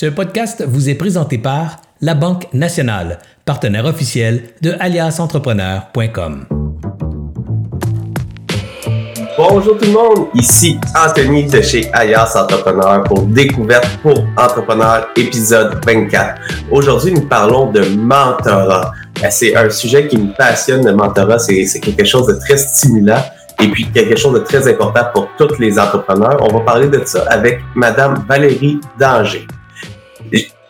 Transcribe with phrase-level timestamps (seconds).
[0.00, 6.46] Ce podcast vous est présenté par La Banque Nationale, partenaire officiel de aliasentrepreneur.com.
[9.36, 15.78] Bonjour tout le monde, ici Anthony de chez Alias Entrepreneur pour Découverte pour Entrepreneurs épisode
[15.84, 16.40] 24.
[16.70, 18.92] Aujourd'hui, nous parlons de mentorat.
[19.22, 23.22] Euh, c'est un sujet qui me passionne, le mentorat, c'est quelque chose de très stimulant
[23.62, 26.38] et puis quelque chose de très important pour tous les entrepreneurs.
[26.40, 29.46] On va parler de ça avec Madame Valérie Danger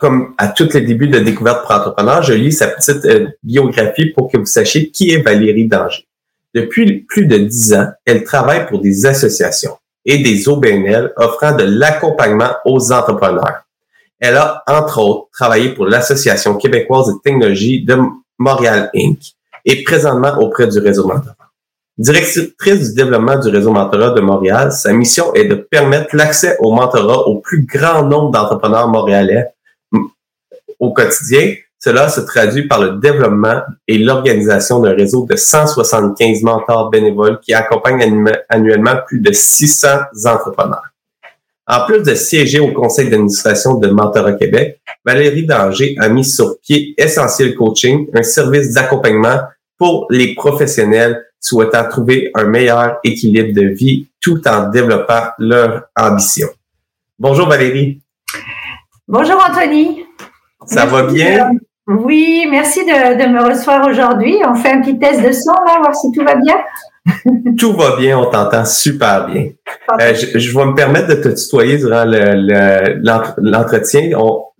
[0.01, 4.07] comme à tous les débuts de Découverte pour entrepreneurs, je lis sa petite euh, biographie
[4.07, 6.07] pour que vous sachiez qui est Valérie Danger.
[6.55, 11.65] Depuis plus de dix ans, elle travaille pour des associations et des OBNL offrant de
[11.65, 13.61] l'accompagnement aux entrepreneurs.
[14.19, 17.95] Elle a, entre autres, travaillé pour l'Association québécoise de technologie de
[18.39, 19.19] Montréal Inc.
[19.65, 21.35] et présentement auprès du réseau Mentorat.
[21.99, 26.71] Directrice du développement du réseau Mentorat de Montréal, sa mission est de permettre l'accès au
[26.71, 29.53] mentorat au plus grand nombre d'entrepreneurs montréalais
[30.81, 31.53] au quotidien.
[31.79, 37.53] Cela se traduit par le développement et l'organisation d'un réseau de 175 mentors bénévoles qui
[37.53, 39.87] accompagnent annuellement plus de 600
[40.25, 40.83] entrepreneurs.
[41.67, 46.59] En plus de siéger au conseil d'administration de Mentorat Québec, Valérie Danger a mis sur
[46.59, 49.39] pied Essentiel Coaching, un service d'accompagnement
[49.77, 56.47] pour les professionnels souhaitant trouver un meilleur équilibre de vie tout en développant leur ambition.
[57.17, 58.01] Bonjour Valérie.
[59.07, 60.05] Bonjour Anthony.
[60.65, 61.51] Ça va bien?
[61.87, 64.37] oui, merci de, me recevoir aujourd'hui.
[64.47, 66.55] On fait un petit test de son, là, voir si tout va bien.
[67.57, 69.49] tout va bien, on t'entend super bien.
[69.99, 72.05] Euh, je, vais me permettre de te tutoyer durant
[73.41, 74.09] l'entretien.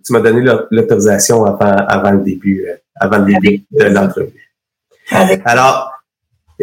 [0.04, 4.50] tu m'as donné l'autorisation avant, le début, euh, avant le début de l'entrevue.
[5.44, 5.92] Alors,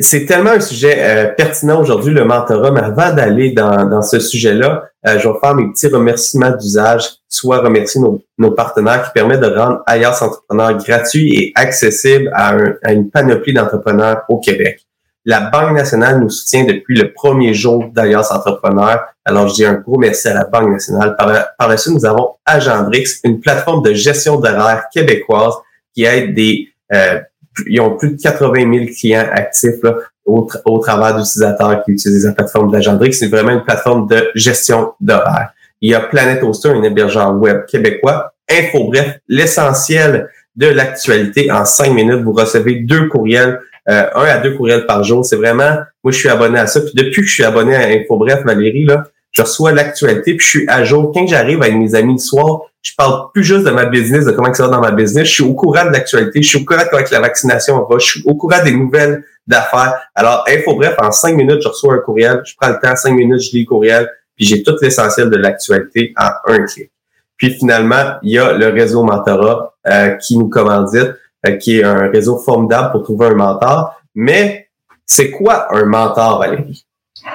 [0.01, 4.83] c'est tellement un sujet euh, pertinent aujourd'hui, le mentorat, mais avant d'aller dans, ce sujet-là,
[5.07, 9.55] euh, je vais faire mes petits remerciements d'usage, soit remercier nos, partenaires qui permettent de
[9.55, 12.55] rendre Ayas Entrepreneur gratuit et accessible à,
[12.91, 14.81] une panoplie d'entrepreneurs au Québec.
[15.25, 19.05] La Banque nationale nous soutient depuis le premier jour d'Ayas Entrepreneur.
[19.25, 21.15] Alors, je dis un gros merci à la Banque nationale.
[21.17, 25.53] Par, par la suite, nous avons Agendrix, une plateforme de gestion d'horaires québécoise
[25.93, 27.19] qui aide des euh,
[27.67, 29.83] ils ont plus de 80 000 clients actifs
[30.25, 33.13] au, au travers d'utilisateurs qui utilisent la plateforme d'Agendrix.
[33.13, 35.49] C'est vraiment une plateforme de gestion d'horaire.
[35.81, 38.33] Il y a Planet Hoster, un hébergeur web québécois.
[38.49, 42.21] Info bref, l'essentiel de l'actualité en cinq minutes.
[42.23, 45.23] Vous recevez deux courriels, euh, un à deux courriels par jour.
[45.23, 46.81] C'est vraiment, moi je suis abonné à ça.
[46.81, 50.45] Puis depuis que je suis abonné à Info bref, Valérie, là, je reçois l'actualité, puis
[50.45, 51.11] je suis à jour.
[51.13, 54.31] Quand j'arrive avec mes amis le soir, je parle plus juste de ma business, de
[54.31, 55.27] comment ça va dans ma business.
[55.27, 56.41] Je suis au courant de l'actualité.
[56.41, 57.97] Je suis au courant de la vaccination va.
[57.99, 59.99] Je suis au courant des nouvelles d'affaires.
[60.15, 62.41] Alors, info bref, en cinq minutes, je reçois un courriel.
[62.45, 65.37] Je prends le temps, cinq minutes, je lis le courriel, puis j'ai tout l'essentiel de
[65.37, 66.91] l'actualité en un clic.
[67.37, 71.13] Puis finalement, il y a le réseau Mentorat euh, qui nous commandite,
[71.47, 73.95] euh, qui est un réseau formidable pour trouver un mentor.
[74.13, 74.67] Mais
[75.05, 76.85] c'est quoi un mentor, Valérie?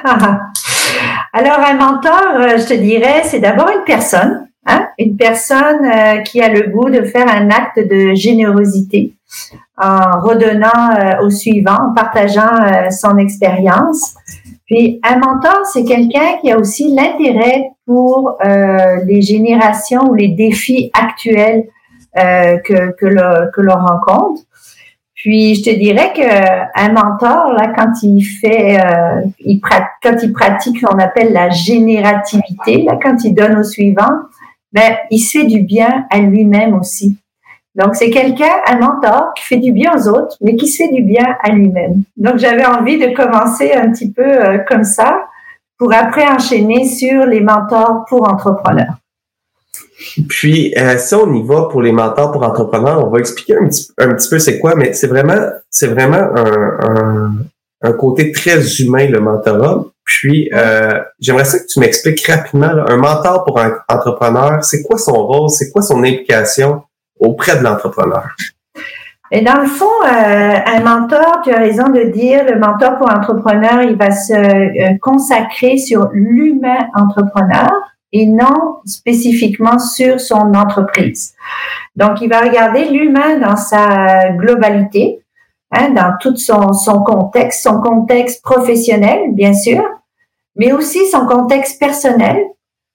[1.37, 4.89] Alors, un mentor, euh, je te dirais, c'est d'abord une personne Hein?
[4.99, 9.13] Une personne euh, qui a le goût de faire un acte de générosité
[9.77, 14.15] en redonnant euh, au suivant, en partageant euh, son expérience.
[14.67, 20.91] Puis un mentor, c'est quelqu'un qui a aussi l'intérêt pour les générations ou les défis
[20.95, 21.65] actuels
[22.15, 24.41] que, que, l'on que l'on rencontre.
[25.25, 28.79] Puis je te dirais que un mentor là quand il fait
[29.39, 29.59] il
[30.03, 34.11] quand il pratique ce qu'on appelle la générativité là quand il donne au suivant,
[34.75, 37.17] ben, il se fait du bien à lui-même aussi.
[37.77, 40.93] Donc, c'est quelqu'un, un mentor, qui fait du bien aux autres, mais qui se fait
[40.93, 42.03] du bien à lui-même.
[42.17, 45.27] Donc, j'avais envie de commencer un petit peu euh, comme ça,
[45.79, 48.95] pour après enchaîner sur les mentors pour entrepreneurs.
[50.29, 53.07] Puis, euh, ça, on y va pour les mentors pour entrepreneurs.
[53.07, 57.33] On va expliquer un petit, peu c'est quoi, mais c'est vraiment, c'est vraiment un, un,
[57.83, 59.85] un, côté très humain, le mentorat.
[60.05, 64.99] Puis, euh, j'aimerais ça que tu m'expliques rapidement, un mentor pour un entrepreneur, c'est quoi
[64.99, 66.83] son rôle, c'est quoi son implication
[67.19, 68.29] auprès de l'entrepreneur?
[69.31, 73.11] Et dans le fond, euh, un mentor, tu as raison de dire, le mentor pour
[73.11, 77.71] entrepreneur, il va se euh, consacrer sur l'humain entrepreneur
[78.15, 81.35] et non spécifiquement sur son entreprise.
[81.97, 85.25] Donc, il va regarder l'humain dans sa globalité,
[85.77, 89.83] Hein, dans tout son, contexte, son contexte professionnel, bien sûr,
[90.57, 92.37] mais aussi son contexte personnel,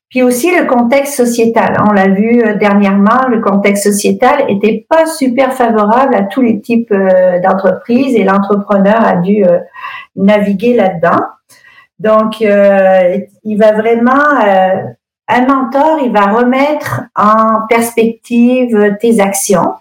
[0.09, 1.75] puis aussi le contexte sociétal.
[1.89, 6.61] On l'a vu euh, dernièrement, le contexte sociétal était pas super favorable à tous les
[6.61, 9.59] types euh, d'entreprises et l'entrepreneur a dû euh,
[10.15, 11.19] naviguer là-dedans.
[11.99, 14.39] Donc, il va vraiment
[15.29, 19.73] un mentor, il va remettre en perspective tes actions.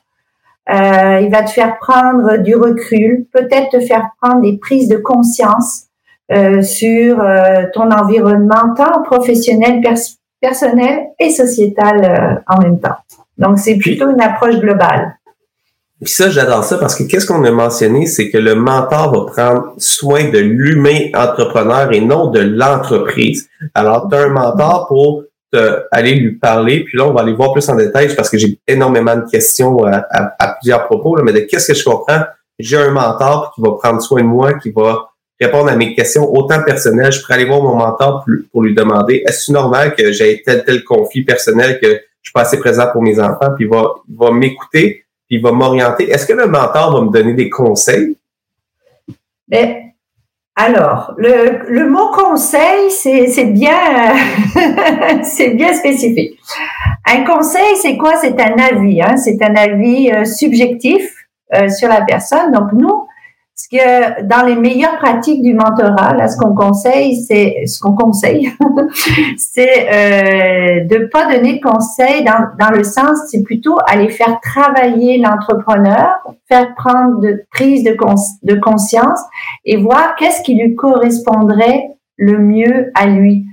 [0.71, 4.99] Euh, il va te faire prendre du recul, peut-être te faire prendre des prises de
[4.99, 5.85] conscience
[6.31, 9.81] euh, sur euh, ton environnement, tant professionnel,
[10.41, 12.97] personnel et sociétal en même temps.
[13.39, 15.15] Donc, c'est plutôt une approche globale.
[16.03, 19.33] Puis ça, j'adore ça parce que qu'est-ce qu'on a mentionné, c'est que le mentor va
[19.33, 23.49] prendre soin de l'humain entrepreneur et non de l'entreprise.
[23.75, 25.25] Alors, tu as un mentor pour
[25.91, 28.59] aller lui parler, puis là, on va aller voir plus en détail parce que j'ai
[28.67, 32.23] énormément de questions à, à, plusieurs propos, là, mais de qu'est-ce que je comprends?
[32.59, 35.11] J'ai un mentor qui va prendre soin de moi, qui va
[35.41, 37.12] répondre à mes questions autant personnelles.
[37.12, 40.85] Je pourrais aller voir mon mentor pour, lui demander est-ce normal que j'ai tel tel
[40.85, 44.17] conflit personnel que je suis pas assez présent pour mes enfants, puis il va, il
[44.17, 46.11] va m'écouter, puis il va m'orienter.
[46.11, 48.17] Est-ce que le mentor va me donner des conseils?
[49.49, 49.88] Mais,
[50.60, 53.78] alors, le, mot conseil, c'est bien,
[55.22, 56.37] c'est bien spécifique.
[57.06, 58.14] Un conseil, c'est quoi?
[58.20, 59.16] C'est un avis, hein?
[59.16, 62.50] c'est un avis euh, subjectif euh, sur la personne.
[62.50, 63.06] Donc, nous,
[63.70, 68.50] que dans les meilleures pratiques du mentorat, là, ce qu'on conseille, c'est ce qu'on conseille,
[69.37, 74.41] c'est euh, de pas donner de conseils dans, dans le sens, c'est plutôt aller faire
[74.41, 76.19] travailler l'entrepreneur,
[76.49, 77.97] faire prendre de prise de,
[78.43, 79.20] de conscience
[79.65, 83.44] et voir qu'est-ce qui lui correspondrait le mieux à lui.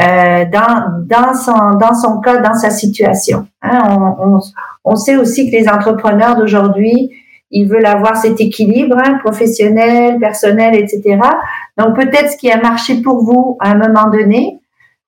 [0.00, 3.46] Euh, dans, dans, son, dans son cas, dans sa situation.
[3.60, 4.40] Hein, on, on,
[4.84, 7.10] on sait aussi que les entrepreneurs d'aujourd'hui,
[7.52, 11.20] ils veulent avoir cet équilibre hein, professionnel, personnel, etc.
[11.78, 14.58] Donc peut-être ce qui a marché pour vous à un moment donné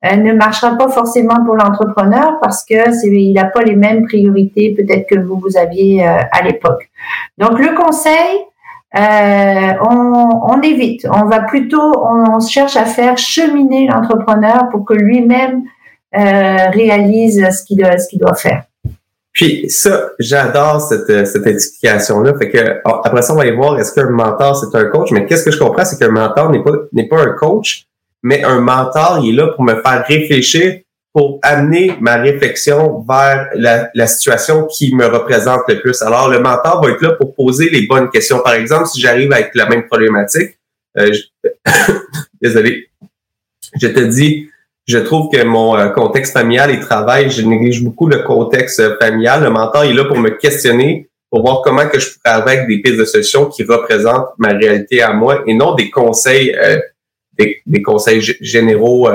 [0.04, 4.74] euh, ne marchera pas forcément pour l'entrepreneur parce que il n'a pas les mêmes priorités
[4.76, 6.90] peut-être que vous vous aviez euh, à l'époque.
[7.38, 8.40] Donc le conseil,
[8.96, 11.06] euh, on, on, évite.
[11.10, 15.62] On va plutôt, on, cherche à faire cheminer l'entrepreneur pour que lui-même
[16.12, 18.62] réalise ce qu'il ce qu'il doit faire.
[19.34, 22.34] Puis ça, j'adore cette, euh, cette explication-là.
[22.38, 25.10] Fait que après ça, on va aller voir est-ce qu'un mentor, c'est un coach?
[25.10, 27.86] Mais qu'est-ce que je comprends, c'est qu'un mentor n'est pas, n'est pas un coach,
[28.22, 30.80] mais un mentor, il est là pour me faire réfléchir,
[31.12, 36.00] pour amener ma réflexion vers la, la situation qui me représente le plus.
[36.02, 38.38] Alors, le mentor va être là pour poser les bonnes questions.
[38.38, 40.58] Par exemple, si j'arrive avec la même problématique,
[40.96, 41.12] euh,
[42.40, 42.88] désolé,
[43.80, 44.48] je te dis,
[44.86, 48.96] je trouve que mon euh, contexte familial et travail, je néglige beaucoup le contexte euh,
[49.00, 49.42] familial.
[49.42, 52.82] Le mentor est là pour me questionner, pour voir comment que je pourrais avec des
[52.82, 56.78] pistes de solutions qui représentent ma réalité à moi et non des conseils, euh,
[57.38, 59.08] des, des, conseils généraux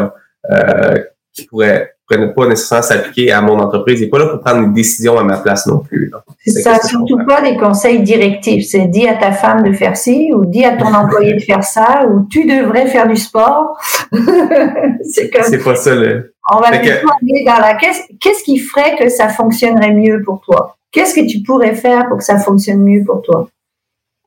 [1.33, 3.99] qui pourraient ne pas nécessairement s'appliquer à mon entreprise.
[3.99, 6.11] Il n'est pas là pour prendre une décision à ma place non plus.
[6.45, 8.65] C'est ça, surtout pas des conseils directifs.
[8.67, 11.63] C'est dis à ta femme de faire ci, ou dis à ton employé de faire
[11.63, 13.77] ça, ou tu devrais faire du sport.
[14.11, 15.43] c'est comme.
[15.43, 16.33] C'est pas ça le.
[16.51, 17.75] On va plutôt aller dans la.
[17.75, 20.75] Qu'est-ce qui ferait que ça fonctionnerait mieux pour toi?
[20.91, 23.47] Qu'est-ce que tu pourrais faire pour que ça fonctionne mieux pour toi?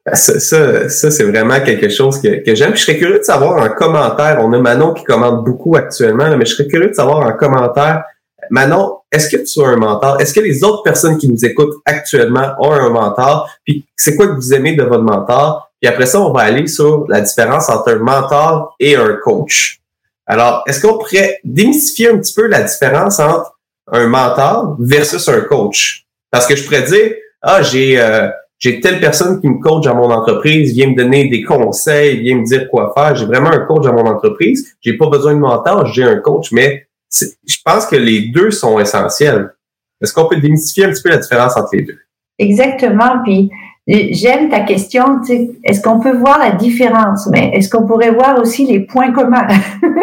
[0.05, 2.75] Ben, ça, ça, ça c'est vraiment quelque chose que, que j'aime.
[2.75, 4.39] Je serais curieux de savoir en commentaire.
[4.41, 8.05] On a Manon qui commente beaucoup actuellement, mais je serais curieux de savoir en commentaire.
[8.51, 10.21] Manon, est-ce que tu as un mentor?
[10.21, 13.49] Est-ce que les autres personnes qui nous écoutent actuellement ont un mentor?
[13.65, 15.71] Puis c'est quoi que vous aimez de votre mentor?
[15.81, 19.81] Puis après ça, on va aller sur la différence entre un mentor et un coach.
[20.27, 23.59] Alors, est-ce qu'on pourrait démystifier un petit peu la différence entre
[23.91, 26.07] un mentor versus un coach?
[26.31, 28.29] Parce que je pourrais dire, ah, j'ai euh,
[28.63, 32.37] j'ai telle personne qui me coach dans mon entreprise, vient me donner des conseils, vient
[32.37, 33.17] me dire quoi faire.
[33.17, 34.77] J'ai vraiment un coach dans mon entreprise.
[34.81, 38.79] J'ai pas besoin de mentor, j'ai un coach, mais je pense que les deux sont
[38.79, 39.53] essentiels.
[40.01, 41.99] Est-ce qu'on peut démystifier un petit peu la différence entre les deux?
[42.39, 43.21] Exactement.
[43.25, 43.51] Puis
[43.89, 45.21] J'aime ta question,
[45.65, 49.49] est-ce qu'on peut voir la différence, mais est-ce qu'on pourrait voir aussi les points communs?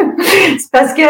[0.74, 1.02] Parce que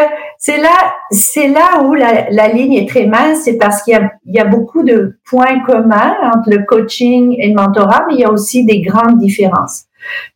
[0.42, 3.94] c'est là, c'est là où la, la, ligne est très mince, c'est parce qu'il
[4.26, 8.22] y y a beaucoup de points communs entre le coaching et le mentorat, mais il
[8.22, 9.84] y a aussi des grandes différences.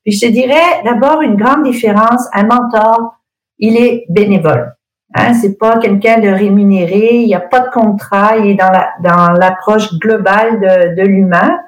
[0.04, 3.16] Puis je te dirais d'abord une grande différence, un mentor,
[3.60, 4.76] il est bénévole.
[5.16, 8.72] Hein, c'est pas quelqu'un de rémunéré, il n'y a pas de contrat, il est dans
[8.72, 11.60] la, dans l'approche globale de, de l'humain.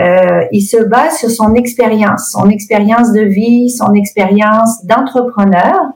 [0.00, 5.92] Euh, il se base sur son expérience, son expérience de vie, son expérience d'entrepreneur.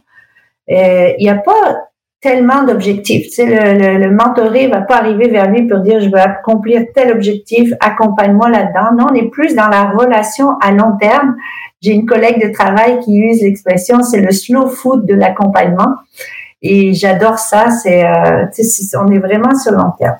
[0.70, 1.76] Euh, il n'y a pas
[2.20, 3.26] tellement d'objectifs.
[3.26, 6.18] Tu sais, le, le, le, mentoré va pas arriver vers lui pour dire je veux
[6.18, 8.96] accomplir tel objectif, accompagne-moi là-dedans.
[8.98, 11.36] Non, on est plus dans la relation à long terme.
[11.82, 15.94] J'ai une collègue de travail qui use l'expression c'est le slow food de l'accompagnement.
[16.62, 17.70] Et j'adore ça.
[17.70, 18.46] C'est, euh,
[18.98, 20.16] on est vraiment sur long terme.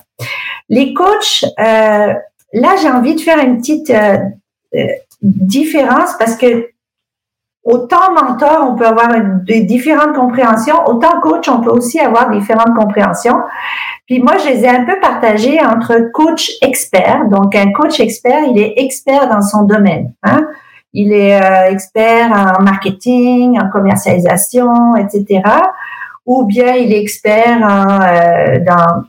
[0.69, 2.13] Les coachs, euh,
[2.53, 4.17] Là, j'ai envie de faire une petite euh,
[4.75, 4.87] euh,
[5.21, 6.69] différence parce que
[7.67, 9.09] autant mentor, on peut avoir
[9.45, 13.39] des différentes compréhensions, autant coach, on peut aussi avoir différentes compréhensions.
[14.05, 17.25] Puis moi, je les ai un peu partagées entre coach expert.
[17.29, 20.13] Donc, un coach expert, il est expert dans son domaine.
[20.23, 20.47] Hein?
[20.93, 25.41] Il est euh, expert en marketing, en commercialisation, etc.
[26.25, 28.59] Ou bien il est expert euh,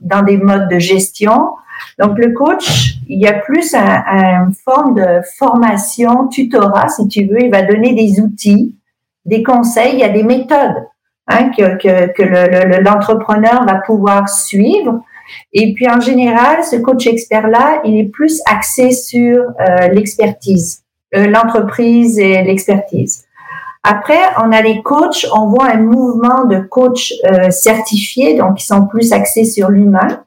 [0.00, 1.52] dans des modes de gestion.
[1.98, 7.42] Donc, le coach, il y a plus une forme de formation, tutorat, si tu veux.
[7.42, 8.76] Il va donner des outils,
[9.24, 10.86] des conseils, il y a des méthodes
[11.26, 15.02] hein, que, que, que l'entrepreneur va pouvoir suivre.
[15.52, 21.26] Et puis, en général, ce coach expert-là, il est plus axé sur euh, l'expertise, euh,
[21.26, 23.24] l'entreprise et l'expertise.
[23.82, 28.66] Après, on a les coachs, on voit un mouvement de coachs euh, certifiés, donc qui
[28.66, 30.24] sont plus axés sur l'humain.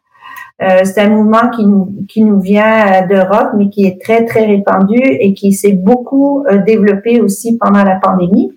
[0.62, 4.26] Euh, c'est un mouvement qui nous, qui nous vient euh, d'Europe, mais qui est très,
[4.26, 8.52] très répandu et qui s'est beaucoup euh, développé aussi pendant la pandémie.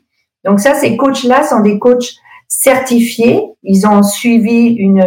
[0.44, 3.42] Donc ça, ces coachs-là sont des coachs certifiés.
[3.62, 5.02] Ils ont suivi une,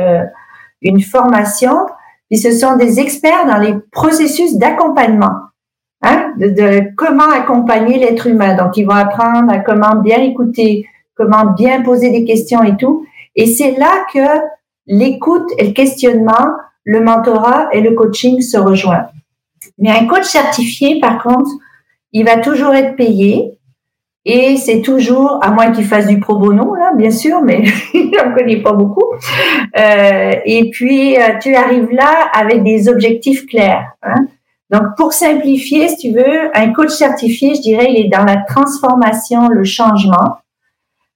[0.81, 1.85] une formation.
[2.31, 5.35] Et ce sont des experts dans les processus d'accompagnement.
[6.01, 8.55] Hein, de, de, comment accompagner l'être humain.
[8.55, 10.85] Donc, ils vont apprendre à comment bien écouter,
[11.15, 13.05] comment bien poser des questions et tout.
[13.35, 14.41] Et c'est là que
[14.87, 16.47] l'écoute et le questionnement
[16.87, 19.11] le mentorat et le coaching se rejoignent.
[19.77, 21.51] Mais un coach certifié, par contre,
[22.13, 23.59] il va toujours être payé
[24.23, 28.33] et c'est toujours, à moins qu'il fasse du pro bono, là, bien sûr, mais j'en
[28.33, 29.13] connais pas beaucoup.
[29.77, 33.91] Euh, et puis, euh, tu arrives là avec des objectifs clairs.
[34.01, 34.27] Hein.
[34.69, 38.37] Donc, pour simplifier, si tu veux, un coach certifié, je dirais, il est dans la
[38.47, 40.37] transformation, le changement.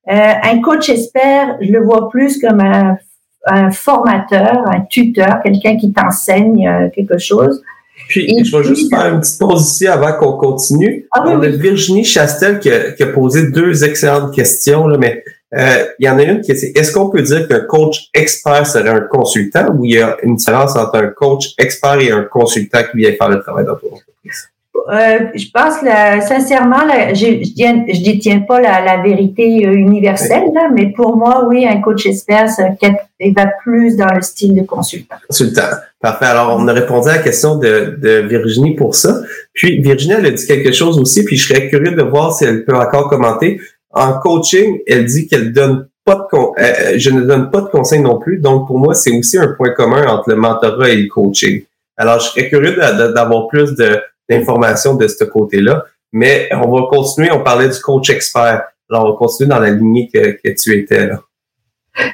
[0.10, 2.98] Euh, un coach expert, je le vois plus comme un
[3.46, 7.62] un formateur, un tuteur, quelqu'un qui t'enseigne euh, quelque chose.
[8.08, 11.08] Puis, je vais juste faire une petite pause ici avant qu'on continue.
[11.12, 16.06] Ah, On a Virginie Chastel qui a, posé deux excellentes questions, là, mais euh, il
[16.06, 19.02] y en a une qui est est-ce qu'on peut dire qu'un coach expert serait un
[19.02, 22.98] consultant ou il y a une différence entre un coach expert et un consultant qui
[22.98, 24.50] vient faire le travail dans ton entreprise?
[24.90, 26.82] Euh, je pense que sincèrement,
[27.14, 32.06] je ne détiens pas la, vérité euh, universelle, là, mais pour moi, oui, un coach
[32.06, 35.16] expert, ça va plus dans le style de consultant.
[35.28, 35.68] Consultant.
[36.00, 36.26] Parfait.
[36.26, 39.22] Alors, on a répondu à la question de, de Virginie pour ça.
[39.54, 42.46] Puis, Virginie, elle a dit quelque chose aussi, puis je serais curieux de voir si
[42.46, 43.60] elle peut encore commenter.
[43.92, 47.68] En coaching, elle dit qu'elle donne pas de con euh, je ne donne pas de
[47.68, 48.40] conseils non plus.
[48.40, 51.64] Donc, pour moi, c'est aussi un point commun entre le mentorat et le coaching.
[51.98, 55.84] Alors, je serais curieux d'avoir plus de, d'informations de ce côté-là.
[56.14, 57.32] Mais on va continuer.
[57.32, 58.64] On parlait du coach expert.
[58.90, 61.20] Alors, on va continuer dans la lignée que, tu étais là.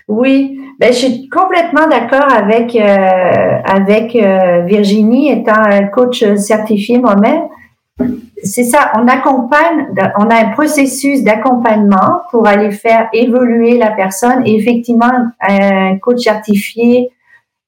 [0.08, 6.98] Oui, ben, je suis complètement d'accord avec euh, avec euh, Virginie, étant un coach certifié
[6.98, 7.44] moi-même.
[8.44, 9.88] C'est ça, on accompagne,
[10.20, 14.44] on a un processus d'accompagnement pour aller faire évoluer la personne.
[14.46, 17.12] Et effectivement, un coach certifié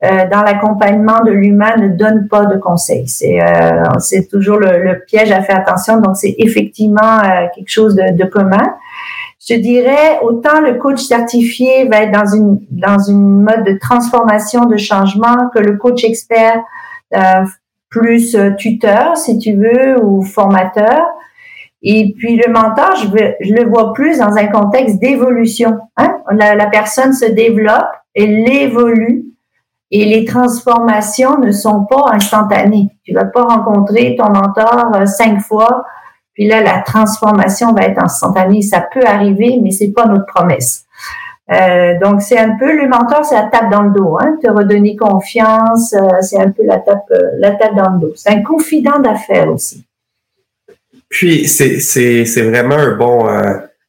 [0.02, 3.10] euh, dans l'accompagnement de l'humain ne donne pas de conseils.
[3.10, 6.00] C'est euh, c'est toujours le, le, piège à faire attention.
[6.00, 8.76] Donc c'est effectivement euh, quelque chose de, de, commun.
[9.46, 14.68] Je dirais autant le coach certifié va être dans une dans une mode de transformation,
[14.68, 16.64] de changement que le coach expert
[17.90, 21.08] plus tuteur, si tu veux, ou formateur.
[21.82, 25.80] Et puis le mentor, je, veux, je le vois plus dans un contexte d'évolution.
[25.98, 26.20] Hein?
[26.32, 29.26] La, la personne se développe, elle évolue
[29.92, 32.90] et les transformations ne sont pas instantanées.
[33.04, 35.84] Tu vas pas rencontrer ton mentor euh, cinq fois,
[36.34, 38.62] puis là, la transformation va être instantanée.
[38.62, 40.86] Ça peut arriver, mais c'est pas notre promesse.
[41.52, 44.50] Euh, donc, c'est un peu, le mentor, c'est la tape dans le dos, hein, te
[44.50, 48.14] redonner confiance, euh, c'est un peu la tape, euh, la tape dans le dos.
[48.16, 49.84] C'est un confident d'affaires aussi.
[51.10, 53.28] Puis, c'est, vraiment un bon,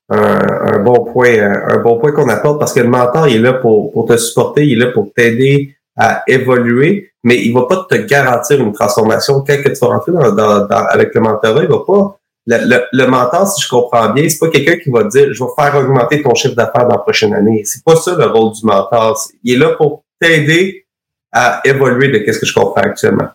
[0.08, 3.52] un, bon point, un bon point qu'on apporte parce que le mentor, il est là
[3.52, 7.86] pour, pour te supporter, il est là pour t'aider à évoluer, mais il va pas
[7.88, 9.44] te garantir une transformation.
[9.46, 12.16] Quand que tu vas rentrer dans, avec le mentorat, il va pas.
[12.46, 15.50] Le, le, mentor, si je comprends bien, c'est pas quelqu'un qui va dire je vais
[15.56, 17.62] faire augmenter ton chiffre d'affaires dans la prochaine année.
[17.64, 19.20] C'est pas ça le rôle du mentor.
[19.44, 20.86] Il est là pour t'aider
[21.30, 23.28] à évoluer de qu'est-ce que je comprends actuellement.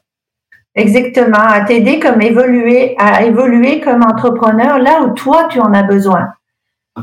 [0.74, 5.84] Exactement, à t'aider comme évoluer, à évoluer comme entrepreneur là où toi tu en as
[5.84, 6.28] besoin.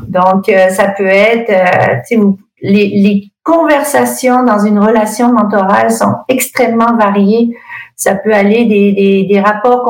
[0.07, 6.95] Donc euh, ça peut être, euh, les, les conversations dans une relation mentorale sont extrêmement
[6.97, 7.55] variées.
[7.95, 9.85] Ça peut aller des, des, des rapports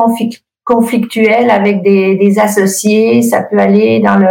[0.64, 4.28] conflictuels avec des, des, associés, ça peut aller dans le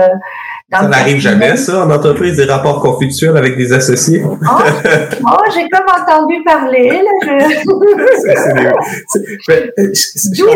[0.72, 4.24] Ça n'arrive jamais, ça, en entreprise, des rapports conflictuels avec des associés?
[4.26, 6.90] Oh, oh j'ai comme entendu parler.
[6.90, 7.28] Là, je...
[10.30, 10.52] de,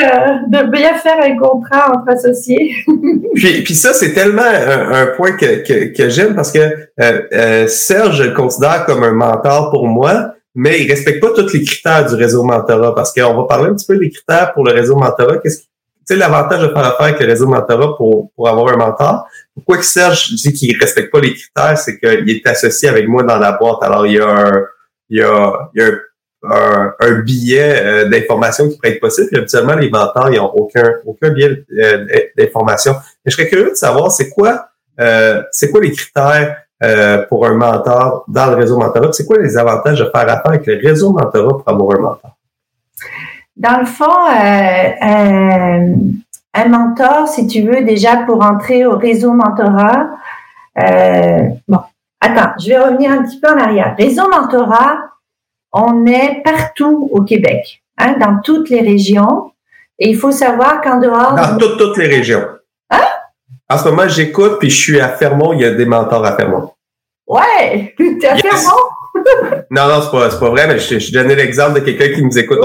[0.00, 2.72] de, bien faire un contrat entre associés.
[3.34, 8.22] puis, ça, c'est tellement un, point que, que, que j'aime parce que euh, euh, Serge,
[8.22, 12.14] le considère comme un mentor pour moi, mais il respecte pas tous les critères du
[12.14, 15.38] réseau mentorat parce qu'on va parler un petit peu des critères pour le réseau mentorat.
[15.38, 15.62] Qu'est-ce
[16.08, 19.26] tu sais, l'avantage de faire affaire avec le réseau mentorat pour, pour avoir un mentor.
[19.54, 23.22] Pourquoi que Serge dit qu'il respecte pas les critères, c'est qu'il est associé avec moi
[23.22, 23.78] dans la boîte.
[23.82, 24.64] Alors, il y a un,
[25.08, 25.98] il y a, il y a un,
[26.42, 29.28] un, billet euh, d'information qui pourrait être possible.
[29.36, 32.06] Habituellement, les mentors, ils n'ont aucun, aucun billet euh,
[32.36, 32.92] d'information.
[33.24, 34.68] Mais je serais curieux de savoir, c'est quoi,
[35.00, 36.56] euh, c'est quoi les critères
[37.28, 39.12] pour un mentor dans le réseau mentorat?
[39.12, 42.30] C'est quoi les avantages de faire affaire avec le réseau mentorat pour avoir un mentor?
[43.54, 44.06] Dans le fond,
[46.54, 50.08] un mentor, si tu veux, déjà pour entrer au réseau mentorat,
[51.68, 51.80] bon,
[52.18, 53.94] attends, je vais revenir un petit peu en arrière.
[53.98, 54.96] Réseau mentorat,
[55.72, 59.52] on est partout au Québec, hein, dans toutes les régions.
[59.98, 61.34] Et il faut savoir qu'en dehors...
[61.34, 62.44] Dans toutes, toutes les régions.
[62.90, 63.02] Hein?
[63.68, 66.36] En ce moment, j'écoute, puis je suis à Fermont, il y a des mentors à
[66.36, 66.72] Fermont.
[67.26, 68.88] Ouais, tu es à Fermont?
[69.70, 72.38] non, non, c'est pas, pas vrai, mais je, je donnais l'exemple de quelqu'un qui nous
[72.38, 72.60] écoute.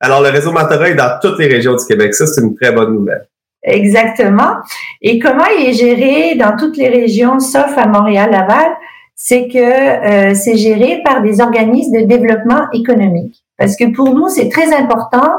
[0.00, 2.14] alors, le réseau mentorat est dans toutes les régions du Québec.
[2.14, 3.28] Ça, c'est une très bonne nouvelle.
[3.62, 4.56] Exactement.
[5.02, 8.72] Et comment il est géré dans toutes les régions, sauf à Montréal-Laval,
[9.18, 13.44] c'est que euh, c'est géré par des organismes de développement économique.
[13.58, 15.34] Parce que pour nous, c'est très important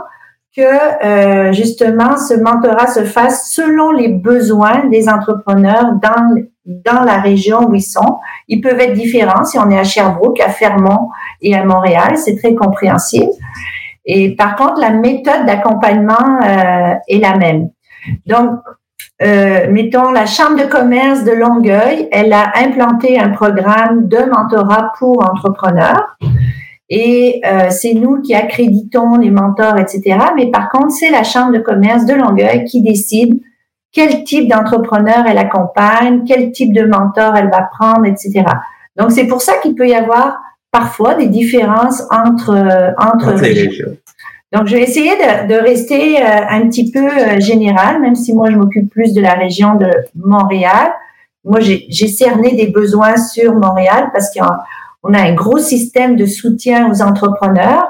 [0.56, 7.20] que euh, justement ce mentorat se fasse selon les besoins des entrepreneurs dans dans la
[7.20, 8.20] région où ils sont.
[8.48, 11.10] Ils peuvent être différents si on est à Sherbrooke, à Fermont
[11.42, 13.32] et à Montréal, c'est très compréhensible.
[14.06, 17.70] Et par contre, la méthode d'accompagnement euh, est la même.
[18.26, 18.60] Donc,
[19.22, 24.94] euh, mettons la Chambre de commerce de Longueuil, elle a implanté un programme de mentorat
[24.98, 26.18] pour entrepreneurs.
[26.90, 30.18] Et euh, c'est nous qui accréditons les mentors, etc.
[30.36, 33.40] Mais par contre, c'est la Chambre de commerce de Longueuil qui décide
[33.92, 38.44] quel type d'entrepreneur elle accompagne, quel type de mentor elle va prendre, etc.
[38.96, 40.40] Donc, c'est pour ça qu'il peut y avoir
[40.72, 42.56] parfois des différences entre,
[42.98, 43.98] entre, entre régions.
[44.52, 48.34] Donc, je vais essayer de, de rester euh, un petit peu euh, général, même si
[48.34, 50.92] moi, je m'occupe plus de la région de Montréal.
[51.46, 56.90] Moi, j'ai cerné des besoins sur Montréal parce qu'on a un gros système de soutien
[56.92, 57.88] aux entrepreneurs.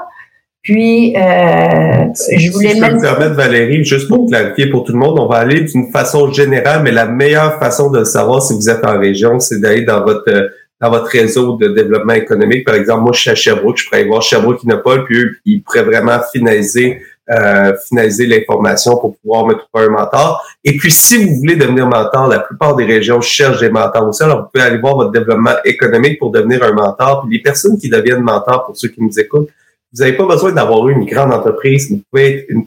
[0.62, 2.04] Puis, euh,
[2.36, 5.26] je voulais si je me permettre, Valérie, juste pour clarifier pour tout le monde, on
[5.26, 8.98] va aller d'une façon générale, mais la meilleure façon de savoir si vous êtes en
[8.98, 12.64] région, c'est d'aller dans votre dans votre réseau de développement économique.
[12.64, 15.36] Par exemple, moi, je suis à Sherbrooke, je pourrais aller voir Sherbrooke Innopol, puis eux,
[15.44, 20.44] ils pourraient vraiment finaliser euh, finaliser l'information pour pouvoir me trouver un mentor.
[20.64, 24.24] Et puis, si vous voulez devenir mentor, la plupart des régions cherchent des mentors aussi.
[24.24, 27.22] Alors, vous pouvez aller voir votre développement économique pour devenir un mentor.
[27.22, 29.48] Puis, les personnes qui deviennent mentors, pour ceux qui nous écoutent,
[29.92, 31.92] vous n'avez pas besoin d'avoir une grande entreprise.
[31.92, 32.66] Vous pouvez être une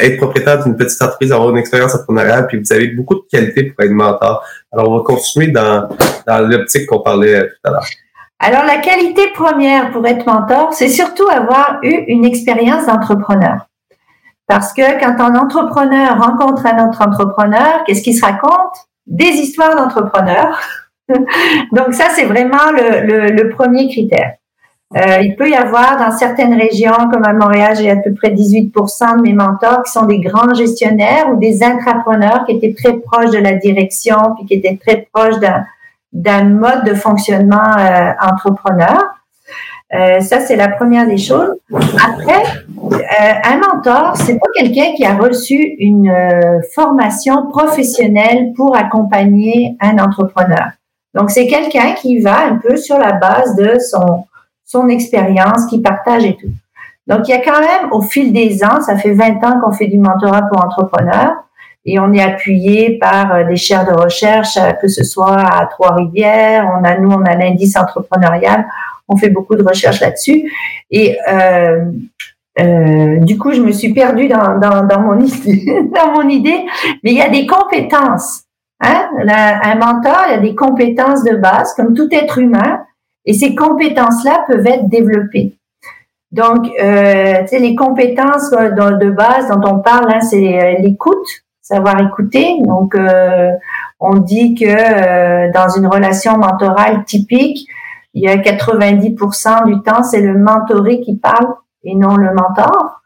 [0.00, 3.64] être propriétaire d'une petite entreprise, avoir une expérience entrepreneuriale, puis vous avez beaucoup de qualités
[3.64, 4.44] pour être mentor.
[4.72, 5.88] Alors, on va continuer dans,
[6.26, 7.86] dans l'optique qu'on parlait tout à l'heure.
[8.38, 13.66] Alors, la qualité première pour être mentor, c'est surtout avoir eu une expérience d'entrepreneur.
[14.46, 18.88] Parce que quand un entrepreneur rencontre un autre entrepreneur, qu'est-ce qu'il se raconte?
[19.06, 20.58] Des histoires d'entrepreneurs.
[21.08, 24.34] Donc ça, c'est vraiment le premier critère.
[24.96, 28.30] Euh, il peut y avoir dans certaines régions, comme à Montréal, j'ai à peu près
[28.30, 32.94] 18% de mes mentors qui sont des grands gestionnaires ou des intrapreneurs qui étaient très
[32.94, 35.36] proches de la direction, puis qui étaient très proches
[36.12, 39.20] d'un mode de fonctionnement euh, entrepreneur.
[39.92, 41.56] Euh, ça, c'est la première des choses.
[41.72, 42.42] Après,
[42.78, 49.76] euh, un mentor, c'est pas quelqu'un qui a reçu une euh, formation professionnelle pour accompagner
[49.80, 50.70] un entrepreneur.
[51.14, 54.26] Donc, c'est quelqu'un qui va un peu sur la base de son
[54.70, 56.50] son expérience, qui partage et tout.
[57.08, 59.72] Donc, il y a quand même, au fil des ans, ça fait 20 ans qu'on
[59.72, 61.32] fait du mentorat pour entrepreneurs
[61.84, 65.66] et on est appuyé par euh, des chaires de recherche, euh, que ce soit à
[65.66, 68.66] Trois-Rivières, on a, nous, on a l'indice entrepreneurial,
[69.08, 70.52] on fait beaucoup de recherches là-dessus.
[70.90, 71.86] Et euh,
[72.60, 76.64] euh, du coup, je me suis perdue dans, dans, dans, mon, dans mon idée,
[77.02, 78.44] mais il y a des compétences.
[78.82, 79.08] Hein?
[79.28, 82.80] un mentor, il y a des compétences de base, comme tout être humain.
[83.24, 85.56] Et ces compétences-là peuvent être développées.
[86.32, 91.26] Donc, euh, les compétences euh, de, base dont on parle, hein, c'est euh, l'écoute,
[91.60, 92.56] savoir écouter.
[92.64, 93.50] Donc, euh,
[93.98, 97.68] on dit que euh, dans une relation mentorale typique,
[98.14, 101.54] il y a 90% du temps, c'est le mentoré qui parle
[101.84, 102.99] et non le mentor.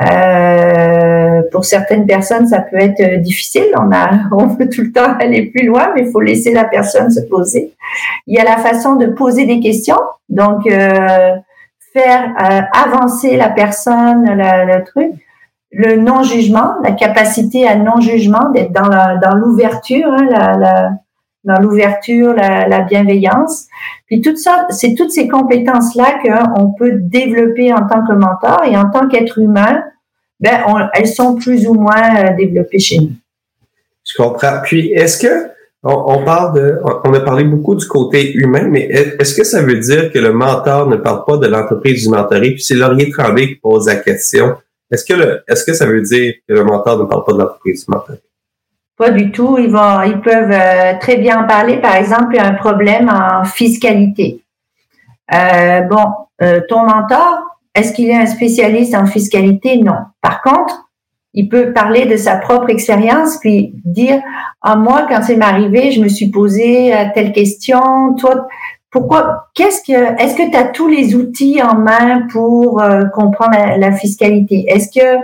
[0.00, 3.66] Euh, pour certaines personnes, ça peut être difficile.
[3.76, 6.64] On a, on veut tout le temps aller plus loin, mais il faut laisser la
[6.64, 7.72] personne se poser.
[8.26, 11.36] Il y a la façon de poser des questions, donc euh,
[11.92, 15.12] faire euh, avancer la personne, le truc.
[15.70, 18.88] Le non-jugement, la capacité à non-jugement, d'être dans
[19.20, 20.90] dans l'ouverture, hein, la, la,
[21.48, 23.66] dans l'ouverture, la, la, bienveillance.
[24.06, 28.76] Puis tout ça, c'est toutes ces compétences-là qu'on peut développer en tant que mentor et
[28.76, 29.82] en tant qu'être humain,
[30.40, 30.60] ben,
[30.94, 33.12] elles sont plus ou moins euh, développées chez nous.
[34.06, 34.60] Je comprends.
[34.62, 35.48] Puis, est-ce que
[35.84, 39.78] on, parle de, on a parlé beaucoup du côté humain, mais est-ce que ça veut
[39.78, 42.50] dire que le mentor ne parle pas de l'entreprise du mentoré?
[42.50, 44.56] Puis c'est Laurier Tremblay qui pose la question.
[44.90, 47.38] Est-ce que le, est-ce que ça veut dire que le mentor ne parle pas de
[47.38, 48.18] l'entreprise du mentoré?
[48.98, 49.56] Pas du tout.
[49.58, 51.76] Ils vont, ils peuvent euh, très bien en parler.
[51.76, 54.42] Par exemple, un problème en fiscalité.
[55.32, 56.04] Euh, bon,
[56.42, 59.78] euh, ton mentor, est-ce qu'il est un spécialiste en fiscalité?
[59.78, 59.94] Non.
[60.20, 60.88] Par contre,
[61.32, 64.20] il peut parler de sa propre expérience puis dire
[64.62, 68.14] ah moi quand c'est m'arrivé, je me suis posé telle question.
[68.18, 68.48] Toi,
[68.90, 72.82] pourquoi Qu'est-ce que Est-ce que tu as tous les outils en main pour
[73.12, 74.64] comprendre la, la fiscalité?
[74.68, 75.18] Est-ce que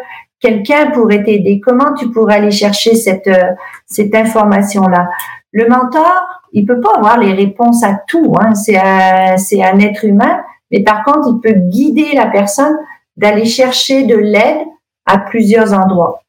[0.45, 1.61] quelqu'un pourrait t'aider?
[1.65, 3.53] Comment tu pourrais aller chercher cette, euh,
[3.87, 5.09] cette information-là?
[5.53, 6.13] Le mentor,
[6.53, 8.35] il peut pas avoir les réponses à tout.
[8.39, 8.55] Hein.
[8.55, 12.77] C'est un, c'est un être humain, mais par contre, il peut guider la personne
[13.17, 14.67] d'aller chercher de l'aide
[15.07, 16.21] à plusieurs endroits.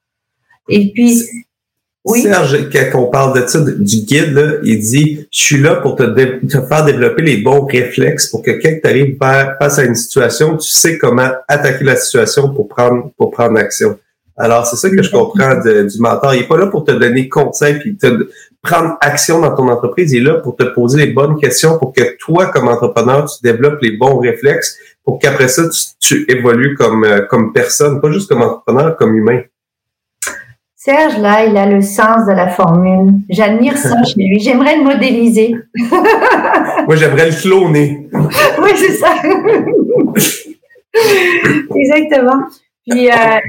[0.69, 1.21] Et puis,
[2.05, 2.21] oui?
[2.21, 5.95] Serge, quand on parle de ça, du guide, là, il dit, je suis là pour
[5.95, 9.95] te, te, faire développer les bons réflexes pour que quand tu arrives face à une
[9.95, 13.97] situation, tu sais comment attaquer la situation pour prendre, pour prendre action.
[14.37, 16.33] Alors, c'est ça que je comprends du mentor.
[16.33, 18.29] Il n'est pas là pour te donner conseil puis te
[18.61, 20.11] prendre action dans ton entreprise.
[20.11, 23.41] Il est là pour te poser les bonnes questions pour que toi, comme entrepreneur, tu
[23.43, 25.63] développes les bons réflexes pour qu'après ça,
[25.99, 29.41] tu, évolues comme, euh, comme personne, pas juste comme entrepreneur, comme humain.
[30.75, 33.13] Serge, là, il a le sens de la formule.
[33.29, 34.39] J'admire ça chez lui.
[34.39, 35.55] J'aimerais le modéliser.
[35.75, 38.09] Moi, j'aimerais le cloner.
[38.13, 39.15] oui, c'est ça.
[41.75, 42.43] Exactement.
[42.87, 43.39] Puis, euh,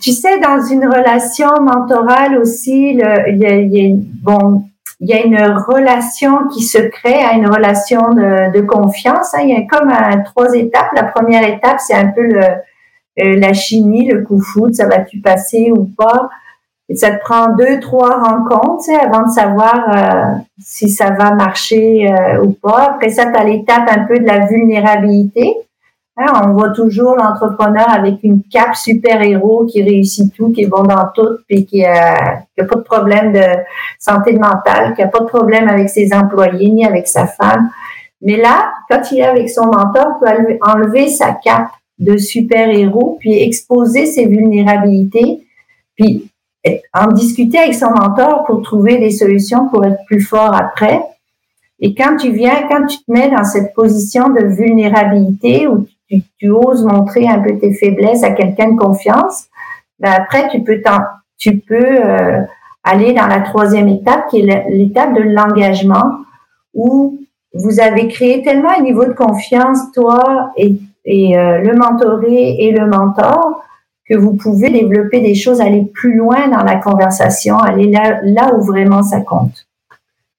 [0.00, 4.64] tu sais, dans une relation mentorale aussi, il y a, bon,
[5.00, 9.34] il y a une relation qui se crée, à une relation de, confiance.
[9.34, 9.40] Hein.
[9.42, 9.90] Il y a comme
[10.24, 10.92] trois étapes.
[10.94, 12.40] La première étape, c'est un peu le,
[13.20, 16.30] euh, la chimie, le coup foot, ça va-tu passer ou pas.
[16.94, 22.42] Ça te prend deux, trois rencontres avant de savoir euh, si ça va marcher euh,
[22.42, 22.92] ou pas.
[22.94, 25.54] Après ça, tu as l'étape un peu de la vulnérabilité.
[26.44, 31.08] On voit toujours l'entrepreneur avec une cape super-héros qui réussit tout, qui est bon dans
[31.14, 33.44] tout, puis qui a, qui a pas de problème de
[33.98, 37.70] santé mentale, qui a pas de problème avec ses employés ni avec sa femme.
[38.20, 43.16] Mais là, quand il est avec son mentor, il peut enlever sa cape de super-héros,
[43.20, 45.46] puis exposer ses vulnérabilités,
[45.96, 46.30] puis
[46.94, 51.02] en discuter avec son mentor pour trouver des solutions pour être plus fort après.
[51.80, 55.86] Et quand tu viens, quand tu te mets dans cette position de vulnérabilité où
[56.38, 59.46] tu, oses montrer un peu tes faiblesses à quelqu'un de confiance,
[59.98, 60.80] ben après tu peux
[61.38, 62.40] tu peux euh,
[62.84, 66.18] aller dans la troisième étape qui est l'étape de l'engagement
[66.74, 67.18] où
[67.54, 72.72] vous avez créé tellement un niveau de confiance toi et, et euh, le mentoré et
[72.72, 73.62] le mentor
[74.08, 78.54] que vous pouvez développer des choses, aller plus loin dans la conversation, aller là, là
[78.54, 79.66] où vraiment ça compte.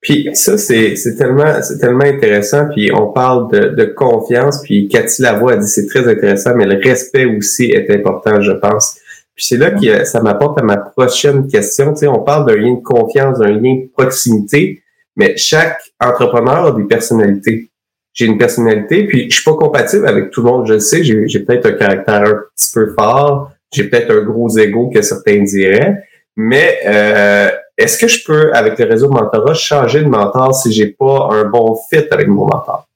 [0.04, 2.68] Puis ça, c'est, c'est tellement c'est tellement intéressant.
[2.70, 4.62] Puis on parle de, de confiance.
[4.62, 8.52] Puis Cathy Lavoie a dit c'est très intéressant, mais le respect aussi est important, je
[8.52, 8.98] pense.
[9.34, 11.94] Puis c'est là que ça m'apporte à ma prochaine question.
[11.94, 14.84] Tu sais, on parle d'un lien de confiance, d'un lien de proximité,
[15.16, 17.70] mais chaque entrepreneur a des personnalités.
[18.14, 20.68] J'ai une personnalité, puis je suis pas compatible avec tout le monde.
[20.68, 24.22] Je le sais, j'ai, j'ai peut-être un caractère un petit peu fort, j'ai peut-être un
[24.22, 26.04] gros ego que certains diraient,
[26.36, 30.72] mais euh, est-ce que je peux, avec le réseau de mentorat, changer de mentor si
[30.72, 32.88] j'ai pas un bon fit avec mon mentor?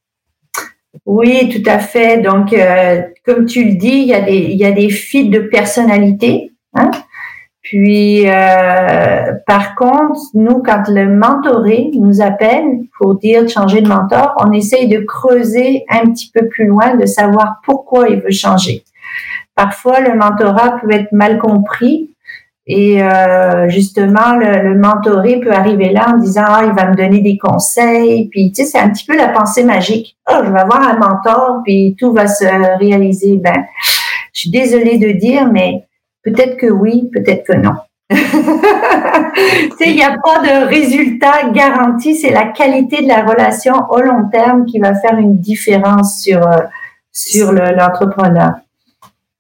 [1.06, 2.20] Oui, tout à fait.
[2.20, 6.52] Donc, euh, comme tu le dis, il y a des, fits de personnalité.
[6.74, 6.92] Hein?
[7.62, 13.88] Puis, euh, par contre, nous, quand le mentoré nous appelle pour dire de changer de
[13.88, 18.32] mentor, on essaye de creuser un petit peu plus loin, de savoir pourquoi il veut
[18.32, 18.84] changer.
[19.56, 22.12] Parfois, le mentorat peut être mal compris
[22.70, 26.96] et euh, justement, le, le, mentoré peut arriver là en disant ah il va me
[26.96, 30.18] donner des conseils, puis tu sais c'est un petit peu la pensée magique.
[30.30, 32.44] Oh je vais avoir un mentor, puis tout va se
[32.78, 33.38] réaliser.
[33.38, 33.66] Ben,
[34.34, 35.86] je suis désolée de dire, mais
[36.24, 37.76] peut-être que oui, peut-être que non.
[38.10, 42.16] il n'y a pas de résultat garanti.
[42.16, 46.46] C'est la qualité de la relation au long terme qui va faire une différence sur
[46.46, 46.60] euh,
[47.14, 48.56] sur l'entrepreneur.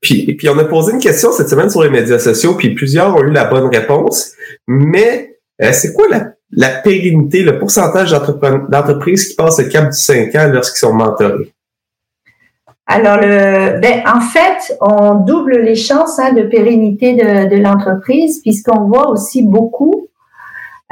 [0.01, 3.15] Puis, puis on a posé une question cette semaine sur les médias sociaux, puis plusieurs
[3.15, 4.33] ont eu la bonne réponse.
[4.67, 9.97] Mais euh, c'est quoi la, la, pérennité, le pourcentage d'entreprises qui passent le cap du
[9.97, 11.53] 5 ans lorsqu'ils sont mentorés?
[12.85, 18.41] Alors, le, ben, en fait, on double les chances hein, de pérennité de, de l'entreprise,
[18.41, 20.07] puisqu'on voit aussi beaucoup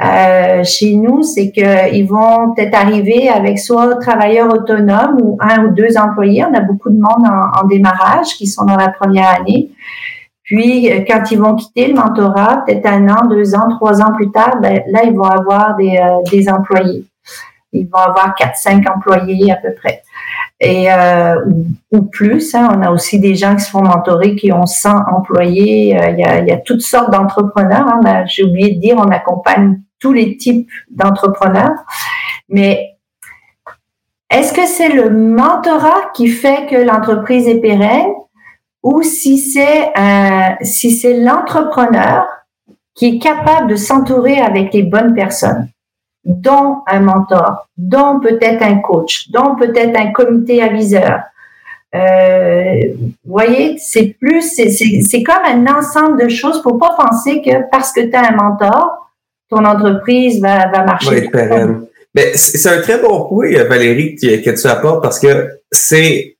[0.02, 5.74] euh, chez nous, c'est qu'ils vont peut-être arriver avec soit travailleurs autonomes ou un ou
[5.74, 6.44] deux employés.
[6.44, 9.70] On a beaucoup de monde en, en démarrage qui sont dans la première année.
[10.42, 14.30] Puis, quand ils vont quitter le mentorat, peut-être un an, deux ans, trois ans plus
[14.30, 17.04] tard, ben, là, ils vont avoir des, euh, des employés.
[17.72, 20.02] Ils vont avoir quatre, cinq employés à peu près
[20.60, 21.34] et euh,
[21.92, 22.54] ou, plus.
[22.54, 22.68] Hein.
[22.74, 25.98] On a aussi des gens qui se font mentorer qui ont 100 employés.
[25.98, 27.86] Euh, il, y a, y a, toutes sortes d'entrepreneurs.
[27.88, 28.24] Hein.
[28.26, 31.76] J'ai oublié de dire, on accompagne tous les types d'entrepreneurs.
[32.48, 32.96] Mais
[34.30, 38.12] est-ce que c'est le mentorat qui fait que l'entreprise est pérenne
[38.82, 39.92] ou si c'est
[40.62, 42.26] si c'est l'entrepreneur
[42.94, 45.68] qui est capable de s'entourer avec les bonnes personnes?
[46.26, 51.20] dont un mentor, dont peut-être un coach, dont peut-être un comité aviseur?
[51.94, 56.60] Euh, vous voyez, c'est plus, c'est comme un ensemble de choses.
[56.62, 59.05] Faut pas penser que parce que tu as un mentor,
[59.50, 61.30] ton entreprise va, va marcher.
[62.14, 66.36] Mais c'est un très bon point, Valérie, que tu apportes parce que c'est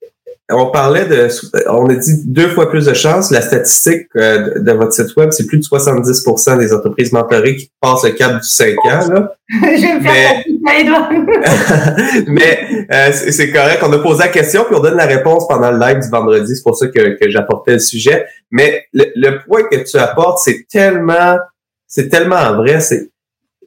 [0.49, 1.29] on parlait de,
[1.69, 3.33] on a dit deux fois plus de chances.
[3.33, 7.71] La statistique euh, de, votre site web, c'est plus de 70% des entreprises mentorées qui
[7.81, 9.13] passent le cap du 5 ans.
[9.13, 9.35] Là.
[9.51, 10.85] Je vais me faire mais,
[12.29, 13.83] mais euh, c'est correct.
[13.85, 16.55] On a posé la question puis on donne la réponse pendant le live du vendredi.
[16.55, 18.27] C'est pour ça que, que j'apportais le sujet.
[18.53, 21.39] Mais le, point que tu apportes, c'est tellement,
[21.87, 22.81] c'est tellement vrai.
[22.81, 23.11] C'est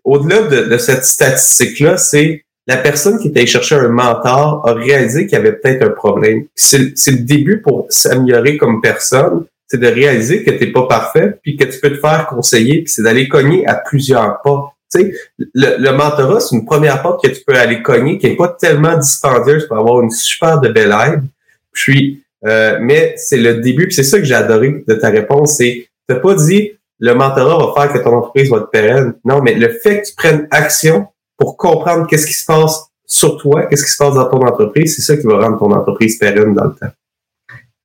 [0.04, 4.74] au-delà de, de cette statistique-là, c'est la personne qui était allée chercher un mentor a
[4.74, 6.46] réalisé qu'il y avait peut-être un problème.
[6.54, 11.34] C'est le début pour s'améliorer comme personne, c'est de réaliser que tu n'es pas parfait,
[11.42, 14.74] puis que tu peux te faire conseiller, puis c'est d'aller cogner à plusieurs pas.
[14.94, 18.36] Tu le, le mentorat, c'est une première porte que tu peux aller cogner, qui n'est
[18.36, 21.24] pas tellement dispendieuse pour avoir une super de belle aide.
[21.72, 25.58] Puis, euh, mais c'est le début, puis c'est ça que j'ai adoré de ta réponse,
[25.58, 29.14] c'est tu pas dit le mentorat va faire que ton entreprise va être pérenne.
[29.26, 31.08] Non, mais le fait que tu prennes action,
[31.38, 34.96] pour comprendre qu'est-ce qui se passe sur toi, qu'est-ce qui se passe dans ton entreprise,
[34.96, 36.94] c'est ça qui va rendre ton entreprise pérenne dans le temps.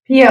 [0.04, 0.28] Puis euh,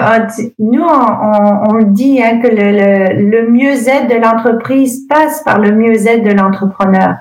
[0.60, 6.24] nous, on, on, dit hein, que le, le, mieux-être de l'entreprise passe par le mieux-être
[6.24, 7.16] de l'entrepreneur.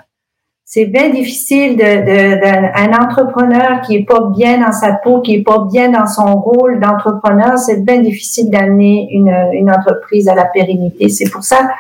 [0.74, 5.42] C'est bien difficile de, de, entrepreneur qui est pas bien dans sa peau, qui est
[5.42, 10.46] pas bien dans son rôle d'entrepreneur, c'est bien difficile d'amener une, une entreprise à la
[10.46, 11.11] pérennité.
[11.11, 11.72] C'est pour ça que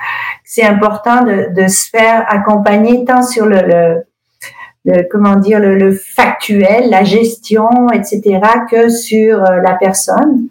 [0.44, 4.04] c'est important de, de se faire accompagner tant sur le, le
[4.84, 10.48] le, comment dire le, le, factuel, la gestion, etc., que sur euh, la personne,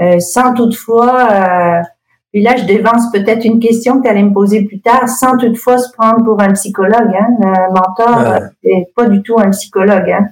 [0.00, 1.28] euh, sans toutefois.
[1.30, 1.82] Euh,
[2.36, 5.38] puis là, je dévance peut-être une question que tu allais me poser plus tard, sans
[5.38, 7.10] toutefois se prendre pour un psychologue.
[7.18, 7.28] Hein.
[7.40, 10.10] Le mentor n'est pas du tout un psychologue.
[10.10, 10.26] Hein.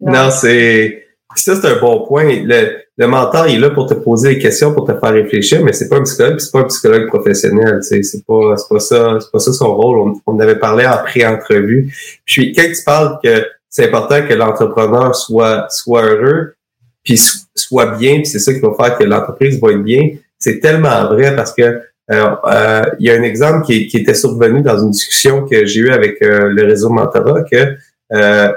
[0.00, 2.28] Non, c'est ça, c'est un bon point.
[2.44, 5.64] Le, le mentor, il est là pour te poser des questions, pour te faire réfléchir,
[5.64, 7.80] mais c'est pas un psychologue, c'est pas un psychologue professionnel.
[7.82, 9.98] C'est pas, c'est pas ça, c'est pas ça son rôle.
[9.98, 11.92] On, on avait parlé en pré-entrevue.
[12.24, 16.54] Puis quand tu parles que c'est important que l'entrepreneur soit soit heureux,
[17.02, 17.20] puis
[17.56, 20.10] soit bien, puis c'est ça qui va faire que l'entreprise va être bien.
[20.38, 21.62] C'est tellement vrai parce que
[22.10, 25.66] euh, euh, il y a un exemple qui, qui, était survenu dans une discussion que
[25.66, 27.76] j'ai eue avec euh, le réseau Mentorat que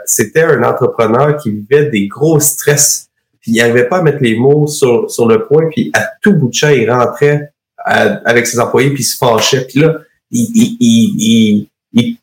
[0.05, 3.09] c'était un entrepreneur qui vivait des gros stress
[3.41, 6.33] puis il n'arrivait pas à mettre les mots sur, sur le point, puis à tout
[6.33, 7.51] bout de champ, il rentrait
[7.83, 9.65] avec ses employés, puis il se fâchait.
[9.67, 9.97] Puis là,
[10.29, 12.17] il, il, il, il,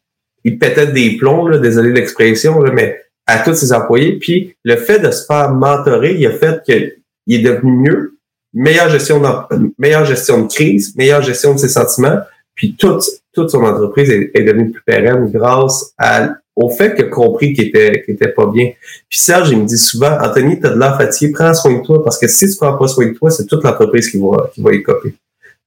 [0.44, 4.12] il pétait des plombs, là, désolé l'expression, mais à tous ses employés.
[4.12, 8.17] Puis le fait de se faire mentorer, il a fait qu'il est devenu mieux,
[8.58, 12.18] meilleure gestion, de, meilleure gestion de crise, meilleure gestion de ses sentiments,
[12.54, 17.08] puis toute, toute son entreprise est, devenue plus pérenne grâce à au fait qu'il a
[17.08, 18.72] compris qu'il était, qu'il était pas bien.
[19.08, 22.02] Puis Serge, il me dit souvent, Anthony, t'as de l'air fatigué, prends soin de toi,
[22.02, 24.60] parce que si tu prends pas soin de toi, c'est toute l'entreprise qui va, qui
[24.60, 25.14] va y copier.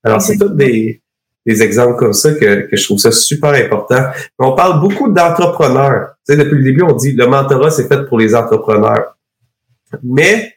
[0.03, 1.01] Alors, c'est tous des,
[1.45, 4.03] des exemples comme ça que, que je trouve ça super important.
[4.37, 6.15] on parle beaucoup d'entrepreneurs.
[6.27, 9.15] Tu sais, depuis le début, on dit le mentorat, c'est fait pour les entrepreneurs.
[10.03, 10.55] Mais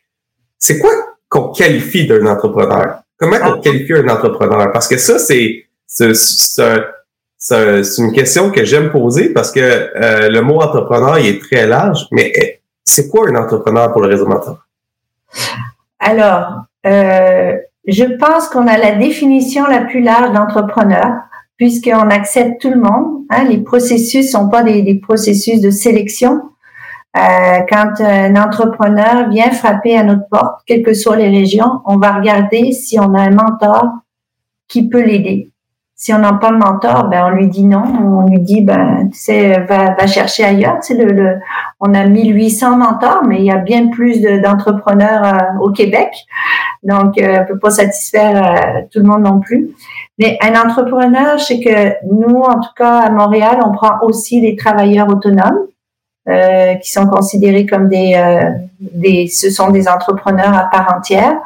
[0.59, 3.01] c'est quoi qu'on qualifie d'un entrepreneur?
[3.19, 3.61] Comment on ah.
[3.63, 4.71] qualifie un entrepreneur?
[4.73, 6.13] Parce que ça, c'est, c'est,
[7.99, 12.07] une question que j'aime poser parce que euh, le mot entrepreneur il est très large,
[12.13, 14.65] mais eh, c'est quoi un entrepreneur pour le réseau mentor?
[15.99, 17.55] Alors, euh,
[17.87, 21.15] je pense qu'on a la définition la plus large d'entrepreneur
[21.57, 23.25] puisqu'on accepte tout le monde.
[23.31, 26.43] Hein, les processus sont pas des, des processus de sélection.
[27.17, 31.97] Euh, quand un entrepreneur vient frapper à notre porte, quelles que soient les régions, on
[31.97, 33.87] va regarder si on a un mentor
[34.67, 35.51] qui peut l'aider.
[35.97, 39.09] Si on n'a pas de mentor, ben on lui dit non, on lui dit ben
[39.13, 40.79] tu sais va, va chercher ailleurs.
[40.81, 41.39] C'est le, le,
[41.79, 46.11] on a 1800 mentors, mais il y a bien plus d'entrepreneurs euh, au Québec,
[46.83, 49.71] donc euh, on peut pas satisfaire euh, tout le monde non plus.
[50.19, 54.57] Mais un entrepreneur, c'est que nous, en tout cas à Montréal, on prend aussi les
[54.57, 55.59] travailleurs autonomes.
[56.27, 58.49] Euh, qui sont considérés comme des, euh,
[58.81, 61.37] des, ce sont des entrepreneurs à part entière.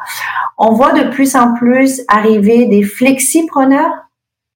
[0.57, 3.91] On voit de plus en plus arriver des flexipreneurs.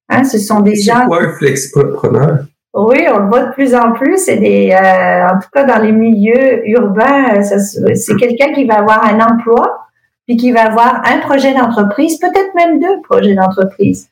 [0.08, 1.00] Hein, ce sont des gens.
[1.02, 2.38] C'est quoi un flexipreneur?
[2.72, 4.16] Oui, on le voit de plus en plus.
[4.16, 9.04] C'est des, euh, en tout cas dans les milieux urbains, c'est quelqu'un qui va avoir
[9.04, 9.88] un emploi
[10.26, 14.08] puis qui va avoir un projet d'entreprise, peut-être même deux projets d'entreprise.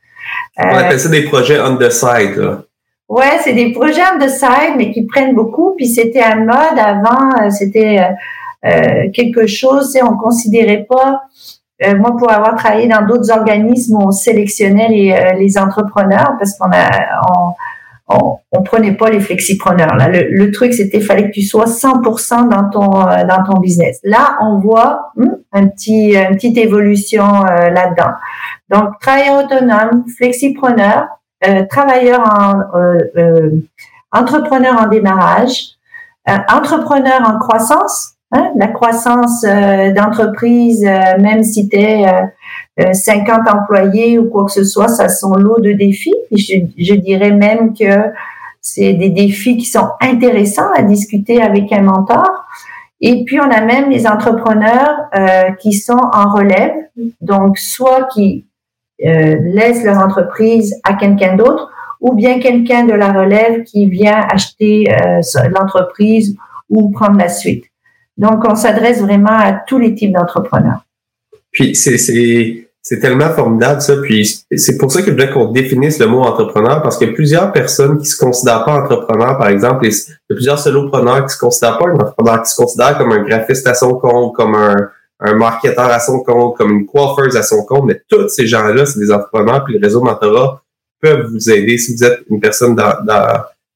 [0.59, 2.37] On appelle ça des projets on the side.
[2.37, 2.65] Là.
[3.13, 5.75] Ouais, c'est des projets on the side, mais qui prennent beaucoup.
[5.77, 11.21] Puis c'était un mode avant, euh, c'était euh, euh, quelque chose, on considérait pas.
[11.85, 16.71] Euh, moi, pour avoir travaillé dans d'autres organismes, on sélectionnait les, les entrepreneurs parce qu'on
[16.73, 16.89] a,
[18.09, 19.95] on, on, prenait pas les flexipreneurs.
[19.95, 24.01] Là, le, le truc, c'était fallait que tu sois 100% dans ton dans ton business.
[24.05, 28.13] Là, on voit hmm, un petit une petite évolution là-dedans.
[28.71, 31.09] Donc, travailleur autonome, flexipreneur,
[31.47, 33.51] euh, travailleur en euh, euh,
[34.13, 35.71] entrepreneur en démarrage,
[36.49, 38.11] entrepreneur en croissance.
[38.35, 40.83] Hein, la croissance d'entreprise,
[41.19, 42.07] même si tu es
[42.95, 46.15] 50 employés ou quoi que ce soit, ça sont lot de défis.
[46.31, 48.11] je, je dirais même que
[48.63, 52.47] c'est des défis qui sont intéressants à discuter avec un mentor.
[53.03, 55.11] Et puis, on a même les entrepreneurs
[55.59, 56.73] qui sont en relève,
[57.21, 58.47] donc soit qui
[59.07, 64.21] euh, laissent leur entreprise à quelqu'un d'autre ou bien quelqu'un de la relève qui vient
[64.31, 66.37] acheter euh, l'entreprise
[66.69, 67.65] ou prendre la suite.
[68.17, 70.85] Donc, on s'adresse vraiment à tous les types d'entrepreneurs.
[71.53, 73.97] Puis, c'est, tellement formidable, ça.
[74.03, 77.11] Puis, c'est pour ça que je voulais qu'on définisse le mot entrepreneur, parce qu'il y
[77.11, 79.87] a plusieurs personnes qui se considèrent pas entrepreneurs, par exemple.
[79.87, 83.13] Il y a plusieurs solopreneurs qui se considèrent pas un entrepreneur, qui se considèrent comme
[83.13, 84.77] un graphiste à son compte, comme un,
[85.23, 88.85] un marketeur à son compte, comme une coiffeuse à son compte, mais tous ces gens-là,
[88.85, 90.63] c'est des entrepreneurs, puis le réseau mentorat
[91.01, 91.79] peuvent vous aider.
[91.79, 92.93] Si vous êtes une personne dans,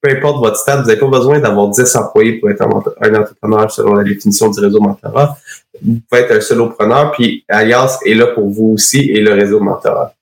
[0.00, 3.70] peu importe votre stade, vous n'avez pas besoin d'avoir 10 employés pour être un, entrepreneur
[3.70, 5.36] selon la définition du réseau mentorat.
[5.84, 9.60] Vous pouvez être un solopreneur, puis Alias est là pour vous aussi et le réseau
[9.60, 10.12] mentorat.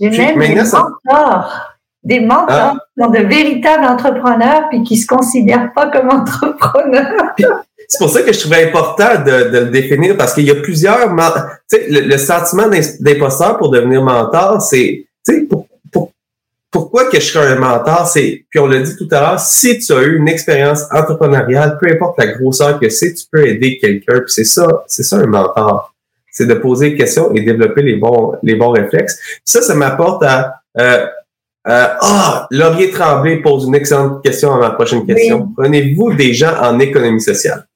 [0.00, 1.52] J'ai même des mentors,
[2.02, 2.74] des mentors ah.
[2.74, 7.32] qui sont de véritables entrepreneurs puis qui se considèrent pas comme entrepreneurs.
[7.88, 10.56] C'est pour ça que je trouvais important de, de le définir parce qu'il y a
[10.56, 11.14] plusieurs.
[11.70, 12.68] Tu sais, le, sentiment
[13.00, 15.66] d'imposteur pour devenir mentor, c'est, tu sais, pour,
[16.74, 19.78] pourquoi que je serais un mentor, c'est, puis on l'a dit tout à l'heure, si
[19.78, 23.78] tu as eu une expérience entrepreneuriale, peu importe la grosseur que c'est, tu peux aider
[23.78, 24.18] quelqu'un.
[24.18, 25.94] Puis c'est ça, c'est ça un mentor.
[26.32, 29.16] C'est de poser des questions et développer les bons, les bons réflexes.
[29.44, 31.06] ça, ça m'apporte à euh,
[31.66, 35.52] euh, ah, Laurier Tremblay pose une excellente question à ma prochaine question.
[35.56, 37.68] Prenez-vous des gens en économie sociale?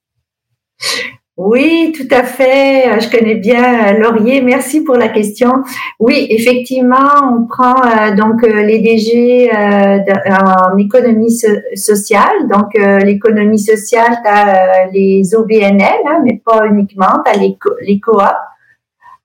[1.38, 2.88] Oui, tout à fait.
[2.88, 4.42] Euh, je connais bien euh, Laurier.
[4.42, 5.62] Merci pour la question.
[6.00, 6.96] Oui, effectivement,
[7.32, 11.30] on prend euh, donc les DG en économie
[11.76, 12.48] sociale.
[12.50, 17.22] Donc l'économie sociale, tu as les OBNL, hein, mais pas uniquement.
[17.24, 18.18] Tu as les, co les coops.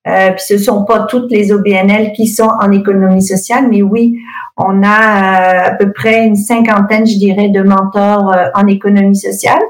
[0.06, 4.20] puis ce sont pas toutes les OBNL qui sont en économie sociale, mais oui,
[4.56, 9.64] on a à peu près une cinquantaine, je dirais, de mentors en économie sociale.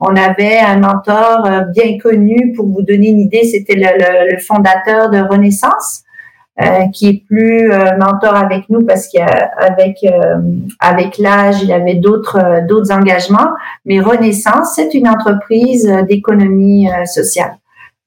[0.00, 5.10] On avait un mentor euh, bien connu, pour vous donner une idée, c'était le, fondateur
[5.10, 6.02] de Renaissance,
[6.60, 10.04] euh, qui est plus euh, mentor avec nous parce qu'avec
[10.80, 13.50] avec l'âge, il avait d'autres d'autres engagements.
[13.84, 17.56] Mais Renaissance, c'est une entreprise d'économie sociale.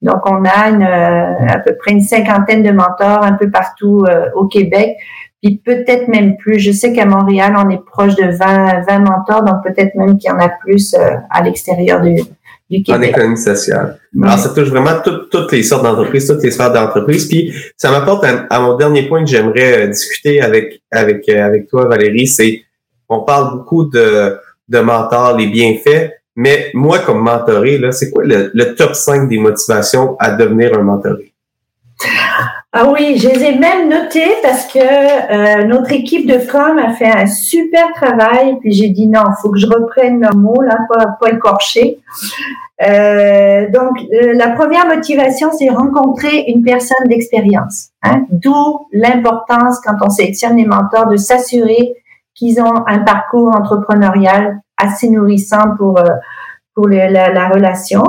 [0.00, 4.04] Donc, on a à peu près une cinquantaine de mentors un peu partout
[4.36, 4.96] au Québec
[5.42, 6.58] puis peut-être même plus.
[6.58, 10.30] Je sais qu'à Montréal, on est proche de 20, 20 mentors, donc peut-être même qu'il
[10.30, 12.16] y en a plus euh, à l'extérieur du,
[12.70, 12.88] du Québec.
[12.88, 13.98] En économie sociale.
[14.20, 17.28] Alors, ça touche vraiment toutes les sortes d'entreprises, toutes les sphères d'entreprise.
[17.28, 21.68] Puis, ça m'apporte à, mon dernier point que j'aimerais euh, discuter avec avec euh, avec
[21.68, 22.26] toi, Valérie.
[22.26, 22.62] C'est,
[23.08, 24.36] on parle beaucoup de
[24.68, 29.28] de mentors, les bienfaits, mais moi, comme mentoré, là, c'est quoi le, le top 5
[29.28, 31.32] des motivations à devenir un mentoré?
[32.70, 36.92] Ah oui, je les ai même notés parce que euh, notre équipe de com a
[36.92, 38.58] fait un super travail.
[38.60, 41.98] Puis j'ai dit non, faut que je reprenne le mot là, pas, pas écorché.
[42.86, 47.88] Euh, donc euh, la première motivation, c'est rencontrer une personne d'expérience.
[48.02, 48.26] Hein?
[48.30, 51.94] D'où l'importance quand on sélectionne les mentors de s'assurer
[52.34, 55.98] qu'ils ont un parcours entrepreneurial assez nourrissant pour
[56.74, 58.04] pour la, relation.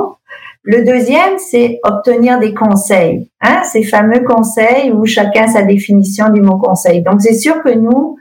[0.64, 3.30] Le deuxième, c'est obtenir des conseils.
[3.42, 7.02] Hein, ces fameux conseils où chacun sa définition du mot conseil.
[7.02, 8.18] Donc, c'est sûr que nous,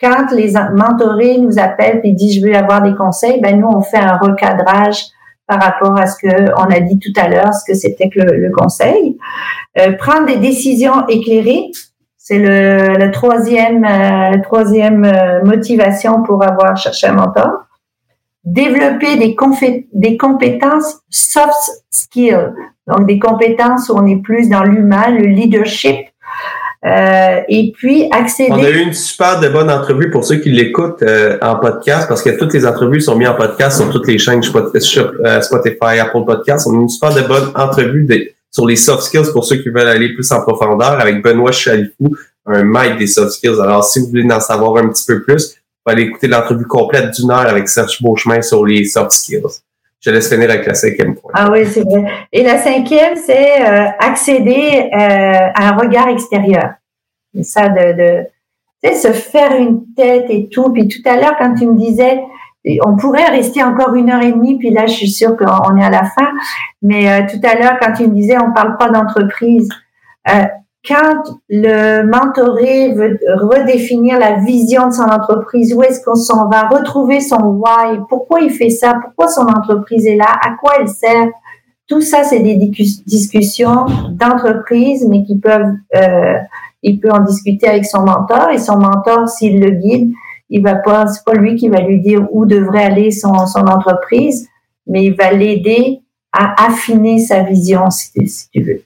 [0.00, 3.82] quand les mentorés nous appellent et disent je veux avoir des conseils, ben nous, on
[3.82, 5.04] fait un recadrage
[5.46, 8.20] par rapport à ce que on a dit tout à l'heure, ce que c'était que
[8.20, 9.18] le, conseil.
[9.78, 11.70] Euh, prendre des décisions éclairées,
[12.16, 17.66] c'est le, le, troisième, euh, troisième euh, motivation pour avoir cherché un mentor.
[18.44, 22.52] Développer des, compétences soft skills,
[22.88, 26.06] donc des compétences où on est plus dans l'humain, le leadership,
[26.84, 28.50] euh, et puis accéder.
[28.50, 32.08] On a eu une super de bonne entrevue pour ceux qui l'écoutent euh, en podcast
[32.08, 36.00] parce que toutes les entrevues sont mises en podcast sur toutes les chaînes euh, Spotify,
[36.00, 36.66] Apple Podcasts.
[36.66, 38.08] On a eu une super de bonne entrevue
[38.50, 42.16] sur les soft skills pour ceux qui veulent aller plus en profondeur avec Benoît Chalifou,
[42.46, 43.60] un maître des soft skills.
[43.62, 45.54] Alors, si vous voulez en savoir un petit peu plus,
[45.84, 49.62] vous allez écouter l'entrevue complète d'une heure avec Serge Beauchemin sur les soft skills.
[50.00, 51.30] Je laisse finir avec la cinquième point.
[51.34, 52.04] Ah oui, c'est vrai.
[52.32, 56.74] Et la cinquième, c'est euh, accéder euh, à un regard extérieur.
[57.34, 58.24] C'est ça de,
[58.82, 60.72] tu sais, se faire une tête et tout.
[60.72, 62.20] Puis tout à l'heure, quand tu me disais,
[62.84, 65.84] on pourrait rester encore une heure et demie, puis là, je suis sûre qu'on est
[65.84, 66.30] à la fin.
[66.80, 69.68] Mais euh, tout à l'heure, quand tu me disais, on parle pas d'entreprise.
[70.86, 76.68] Quand le mentoré veut redéfinir la vision de son entreprise, où est-ce qu'on s'en va,
[76.68, 80.88] retrouver son why, pourquoi il fait ça, pourquoi son entreprise est là, à quoi elle
[80.88, 81.28] sert,
[81.86, 86.38] tout ça, c'est des discussions d'entreprise, mais qui peuvent, euh,
[86.82, 90.12] il peut en discuter avec son mentor et son mentor, s'il le guide,
[90.48, 93.66] il va pas, c'est pas lui qui va lui dire où devrait aller son, son
[93.66, 94.48] entreprise,
[94.86, 96.00] mais il va l'aider
[96.32, 98.82] à affiner sa vision, si, si tu veux.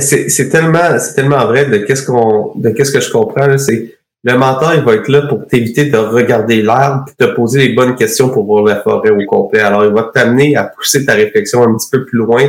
[0.00, 4.36] C'est tellement, c'est tellement vrai de qu'est-ce qu'on, de qu'est-ce que je comprends c'est le
[4.36, 8.28] mentor, il va être là pour t'éviter de regarder l'arbre, te poser les bonnes questions
[8.28, 9.60] pour voir la forêt au complet.
[9.60, 12.42] Alors, il va t'amener à pousser ta réflexion un petit peu plus loin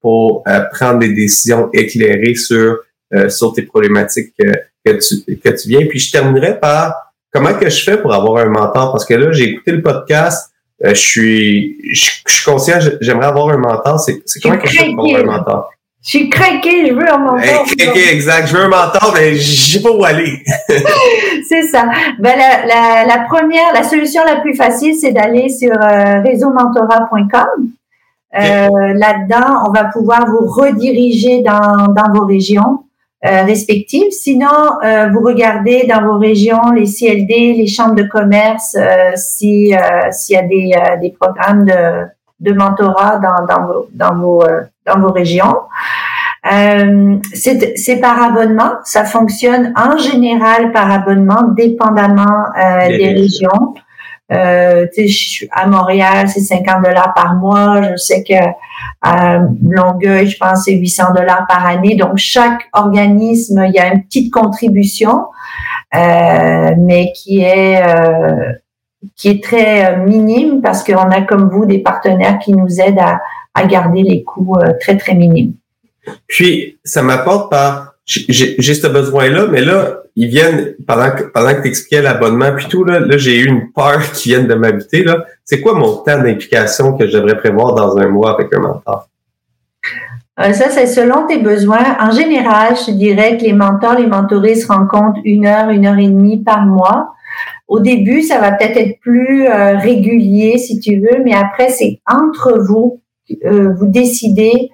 [0.00, 2.78] pour euh, prendre des décisions éclairées sur
[3.14, 4.52] euh, sur tes problématiques que,
[4.84, 5.86] que tu que tu viens.
[5.86, 6.94] Puis je terminerai par
[7.32, 8.92] comment que je fais pour avoir un mentor?
[8.92, 10.52] Parce que là, j'ai écouté le podcast.
[10.84, 13.98] Euh, je suis je, suis conscient, j'aimerais avoir un mentor.
[13.98, 15.70] C'est comment que je fais pour avoir un mentor?
[16.04, 17.64] Je suis craqué, je veux un mentor.
[17.64, 18.48] craqué, exact.
[18.48, 20.42] Je veux un mentor, mais je sais pas où aller.
[21.48, 21.86] c'est ça.
[22.18, 27.68] Ben, la, la, la, première, la solution la plus facile, c'est d'aller sur euh, réseaumentorat.com.
[28.36, 32.84] Euh, Là-dedans, on va pouvoir vous rediriger dans, dans vos régions
[33.24, 34.10] euh, respectives.
[34.10, 34.48] Sinon,
[34.84, 39.72] euh, vous regardez dans vos régions les CLD, les chambres de commerce, euh, si
[40.10, 42.04] s'il y a des, des programmes de,
[42.40, 44.44] de mentorat dans, dans vos, dans vos
[44.86, 45.54] dans vos régions.
[46.52, 48.72] Euh, c'est par abonnement.
[48.84, 53.74] Ça fonctionne en général par abonnement, dépendamment euh, des régions.
[54.32, 54.86] Euh,
[55.52, 57.82] à Montréal, c'est 50 dollars par mois.
[57.82, 58.34] Je sais que
[59.02, 61.94] à Longueuil, je pense, c'est 800 dollars par année.
[61.94, 65.26] Donc, chaque organisme, il y a une petite contribution,
[65.94, 68.52] euh, mais qui est euh,
[69.16, 73.20] qui est très minime parce qu'on a comme vous des partenaires qui nous aident à,
[73.54, 75.54] à garder les coûts euh, très, très minimes.
[76.26, 81.62] Puis, ça m'apporte par, j'ai ce besoin-là, mais là, ils viennent, pendant que, pendant que
[81.62, 85.02] tu expliquais l'abonnement puis tout, là, là j'ai eu une peur qui vienne de m'habiter.
[85.02, 85.24] Là.
[85.44, 89.08] C'est quoi mon temps d'implication que je devrais prévoir dans un mois avec un mentor?
[90.40, 91.96] Euh, ça, c'est selon tes besoins.
[92.00, 95.98] En général, je dirais que les mentors, les mentorés se rencontrent une heure, une heure
[95.98, 97.12] et demie par mois.
[97.68, 102.00] Au début, ça va peut-être être plus euh, régulier, si tu veux, mais après, c'est
[102.06, 103.00] entre vous
[103.44, 104.70] euh, vous décidez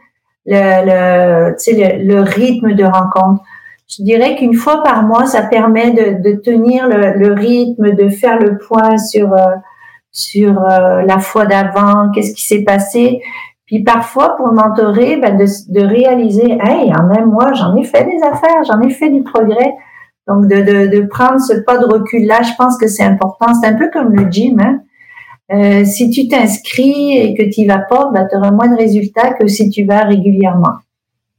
[0.47, 3.43] le, le, rythme de rencontre.
[3.89, 8.59] Je dirais qu'une fois par mois, ça permet de, tenir le, rythme, de faire le
[8.59, 9.57] point sur euh,
[10.13, 13.21] sur euh, la fois d'avant, qu'est-ce qui s'est passé.
[13.67, 18.05] Puis parfois, pour mentorer, ben de, de réaliser, hey, en un mois, j'en ai fait
[18.05, 19.73] des affaires, j'en ai fait du progrès.
[20.27, 23.55] Donc, de, de, de prendre ce pas de recul-là, je pense que c'est important.
[23.55, 24.61] C'est un peu comme le gym.
[24.61, 24.81] Hein?
[25.53, 29.33] Euh, si tu t'inscris et que tu vas pas, bah, tu auras moins de résultats
[29.33, 30.79] que si tu vas régulièrement.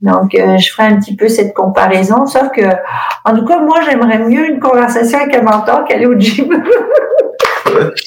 [0.02, 2.62] Donc, euh, je ferai un petit peu cette comparaison, sauf que,
[3.24, 6.50] en tout cas, moi, j'aimerais mieux une conversation avec un mentor qu'aller au gym.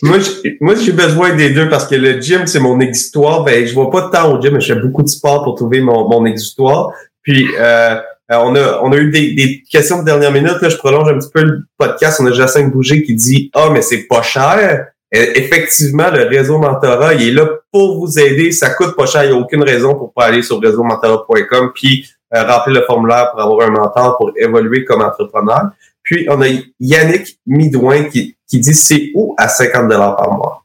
[0.03, 3.45] moi, j'ai besoin des deux parce que le gym, c'est mon exutoire.
[3.45, 5.55] Ben, je vois pas de temps au gym, mais je fais beaucoup de sport pour
[5.55, 6.91] trouver mon, mon exutoire.
[7.23, 7.97] Puis, euh,
[8.29, 10.61] on a, on a eu des, des, questions de dernière minute.
[10.61, 12.21] Là, je prolonge un petit peu le podcast.
[12.21, 14.89] On a Jacinthe Bouger qui dit Ah, mais c'est pas cher.
[15.15, 18.51] Euh, effectivement, le réseau mentorat, il est là pour vous aider.
[18.51, 19.25] Ça coûte pas cher.
[19.25, 23.31] Il n'y a aucune raison pour pas aller sur réseaumentorat.com puis euh, remplir le formulaire
[23.31, 25.71] pour avoir un mentor pour évoluer comme entrepreneur.
[26.03, 26.47] Puis, on a
[26.81, 30.65] Yannick Midouin qui, qui dit c'est où à 50 dollars par mois?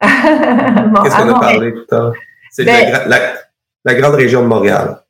[0.02, 2.14] Qu'est-ce qu'on a parlé tout à l'heure?
[2.50, 3.08] C'est ben,
[3.84, 5.02] la, grande région de Montréal.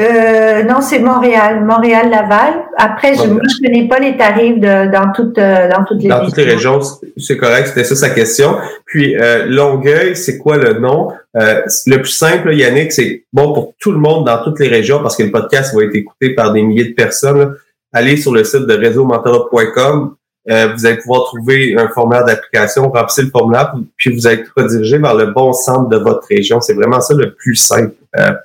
[0.00, 2.64] Euh, non, c'est Montréal, Montréal-Laval.
[2.78, 6.24] Après, je, ne connais pas les tarifs de, dans toutes euh, dans toutes les dans
[6.24, 6.80] toutes les régions.
[7.18, 8.56] C'est correct, c'était ça sa question.
[8.86, 11.12] Puis euh, Longueuil, c'est quoi le nom?
[11.36, 15.02] Euh, Le plus simple, Yannick, c'est bon pour tout le monde dans toutes les régions
[15.02, 17.54] parce que le podcast va être écouté par des milliers de personnes.
[17.92, 20.14] Allez sur le site de réseaumentorat.com.
[20.46, 24.96] vous allez pouvoir trouver un formulaire d'application, remplissez le formulaire, puis vous allez être redirigé
[24.96, 26.62] vers le bon centre de votre région.
[26.62, 27.92] C'est vraiment ça le plus simple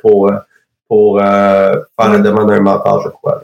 [0.01, 0.29] pour
[0.87, 3.43] pour euh, faire la demande d'un mentor, je crois.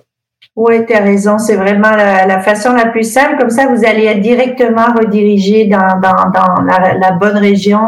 [0.56, 1.40] Oui, tu as raison.
[1.40, 3.38] C'est vraiment la, façon la plus simple.
[3.40, 7.82] Comme ça, vous allez être directement redirigé dans, dans, dans la, bonne région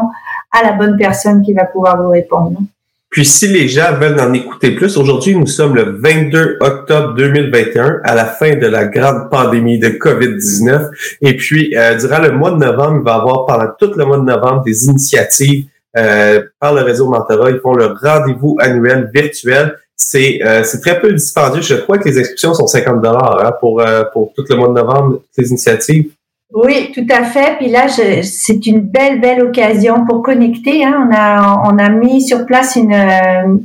[0.51, 2.58] à la bonne personne qui va pouvoir vous répondre.
[3.12, 7.99] Puis si les gens veulent en écouter plus, aujourd'hui, nous sommes le 22 octobre 2021,
[8.03, 10.89] à la fin de la grande pandémie de COVID-19.
[11.22, 14.06] Et puis, euh, durant le mois de novembre, il va y avoir pendant tout le
[14.06, 15.66] mois de novembre des initiatives
[16.59, 17.51] par le réseau Mentorat.
[17.51, 19.75] Ils font le rendez-vous annuel virtuel.
[19.95, 21.61] C'est euh, c'est très peu dispendieux.
[21.61, 24.67] Je crois que les inscriptions sont 50 dollars hein, pour euh, pour tout le mois
[24.67, 26.09] de novembre, les initiatives.
[26.53, 27.57] Oui, tout à fait.
[27.57, 30.85] Puis là, c'est une belle, belle occasion pour connecter.
[30.85, 31.09] Hein.
[31.09, 32.93] On, a, on a mis sur place une,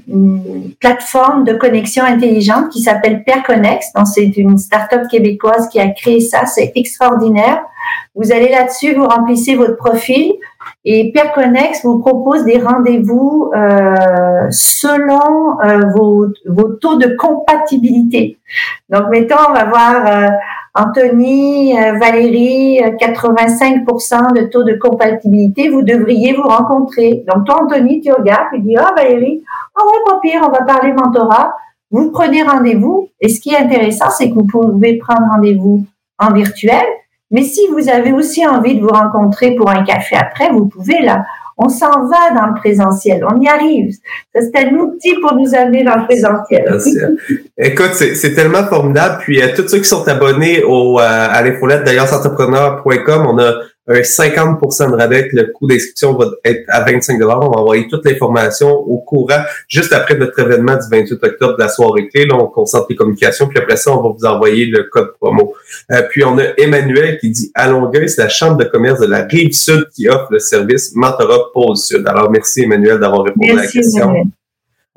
[0.09, 3.93] une plateforme de connexion intelligente qui s'appelle PairConnex.
[3.95, 6.47] Donc, c'est une start-up québécoise qui a créé ça.
[6.47, 7.61] C'est extraordinaire.
[8.15, 10.35] Vous allez là-dessus, vous remplissez votre profil.
[10.85, 18.39] Et Perconnex vous propose des rendez-vous euh, selon euh, vos, vos, taux de compatibilité.
[18.89, 20.29] Donc, mettons, on va voir euh,
[20.75, 27.25] Anthony, euh, Valérie, 85% de taux de compatibilité, vous devriez vous rencontrer.
[27.33, 29.43] Donc, toi, Anthony, tu regardes, tu dis, ah, Valérie,
[29.77, 31.55] oh ouais, pas pire, on va parler mentorat.
[31.91, 33.09] Vous prenez rendez-vous.
[33.21, 35.85] Et ce qui est intéressant, c'est que vous pouvez prendre rendez-vous
[36.19, 36.85] en virtuel,
[37.31, 41.01] mais si vous avez aussi envie de vous rencontrer pour un café après, vous pouvez
[41.03, 41.25] là.
[41.63, 43.95] On s'en va dans le présentiel, on y arrive.
[44.35, 46.81] C'est un outil pour nous amener dans le présentiel.
[47.59, 49.19] Écoute, c'est tellement formidable.
[49.21, 53.53] Puis à tous ceux qui sont abonnés au, euh, à l'infolette d'ailleurs entrepreneur.com, on a
[53.91, 55.29] un 50% de rabais.
[55.33, 59.93] Le coût d'inscription va être à 25 On va envoyer toute l'information au courant juste
[59.93, 62.27] après notre événement du 28 octobre de la soirée clé.
[62.27, 63.49] Là, on concentre les communications.
[63.49, 65.55] Puis après ça, on va vous envoyer le code promo.
[65.91, 69.07] Euh, puis on a Emmanuel qui dit à Longueuil, c'est la chambre de commerce de
[69.07, 72.07] la rive sud qui offre le service Mentorat Pôle Sud.
[72.07, 74.31] Alors merci Emmanuel d'avoir répondu à la question.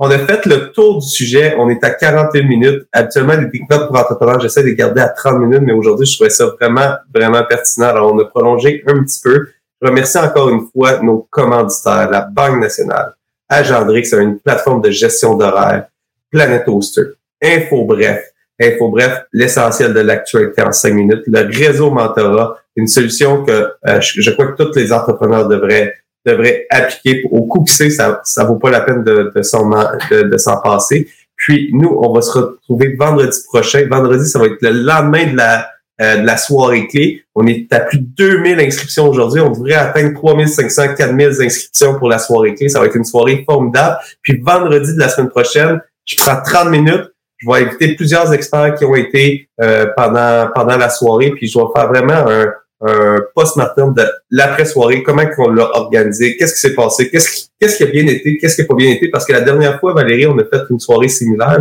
[0.06, 1.56] On a fait le tour du sujet.
[1.58, 2.86] On est à 41 minutes.
[2.92, 6.30] Habituellement, les découvertes pour entrepreneurs, j'essaie de garder à 30 minutes, mais aujourd'hui, je trouvais
[6.30, 7.88] ça vraiment, vraiment pertinent.
[7.88, 9.48] Alors, on a prolongé un petit peu.
[9.82, 13.14] Je remercie encore une fois nos commanditaires, la Banque nationale,
[13.48, 15.86] Agendrix, une plateforme de gestion d'horaire,
[16.30, 17.04] Planet Oster,
[17.42, 18.26] Info Bref,
[18.60, 24.02] Info Bref, l'essentiel de l'actualité en 5 minutes, le réseau Mentorat, une solution que euh,
[24.02, 25.94] je, crois que tous les entrepreneurs devraient
[26.26, 30.62] devrait appliquer au coup ça ça vaut pas la peine de, de s'en de, s'en
[30.62, 31.08] passer.
[31.36, 33.86] Puis nous, on va se retrouver vendredi prochain.
[33.90, 35.68] Vendredi, ça va être le lendemain de la
[36.02, 37.24] euh, de la soirée clé.
[37.36, 39.42] On est à plus de 2000 inscriptions aujourd'hui.
[39.42, 42.68] On devrait atteindre 3500, 4000 inscriptions pour la soirée clé.
[42.68, 43.98] Ça va être une soirée formidable.
[44.24, 47.12] Puis vendredi de la semaine prochaine, je prends 30 minutes.
[47.38, 51.32] Je vais inviter plusieurs experts qui ont été euh, pendant pendant la soirée.
[51.32, 52.46] Puis je vais faire vraiment un,
[52.86, 57.84] un post-mortem de l'après-soirée, comment on l'a organisé, qu'est-ce qui s'est passé, qu'est-ce qui, qui
[57.84, 60.28] a bien été, qu'est-ce qui n'a pas bien été, parce que la dernière fois, Valérie,
[60.28, 61.60] on a fait une soirée similaire,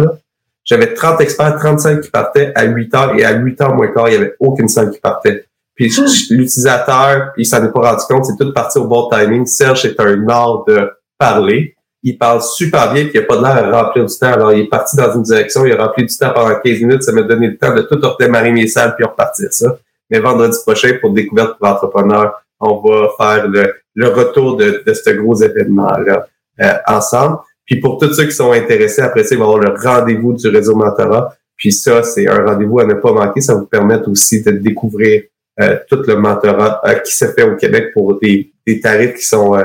[0.65, 4.09] J'avais 30 experts, 35 qui partaient à 8 heures et à 8 heures moins quart,
[4.09, 5.45] il n'y avait aucune salle qui partait.
[5.75, 5.91] Puis
[6.31, 9.47] l'utilisateur, il s'en est pas rendu compte, c'est tout parti au bon timing.
[9.47, 11.75] Serge est un art de parler.
[12.03, 14.33] Il parle super bien, puis il n'a pas de l'air à remplir du temps.
[14.33, 17.03] Alors, il est parti dans une direction, il a rempli du temps pendant 15 minutes,
[17.05, 19.79] ça m'a donné le temps de tout redémarrer mes salles puis repartir ça.
[20.13, 25.35] Mais vendredi prochain, pour Découverte pour entrepreneurs, on va faire le, retour de, ce gros
[25.35, 26.27] événement-là
[26.61, 27.39] euh, ensemble.
[27.65, 30.35] Puis pour tous ceux qui sont intéressés, après ça, il va y avoir le rendez-vous
[30.35, 31.35] du réseau mentorat.
[31.57, 33.41] Puis ça, c'est un rendez-vous à ne pas manquer.
[33.41, 35.23] Ça vous permet aussi de découvrir
[35.61, 38.53] euh, tout le mentorat euh, qui se fait au Québec pour des,
[38.83, 39.57] tarifs qui sont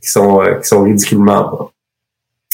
[0.00, 1.70] qui sont qui sont ridiculement bas.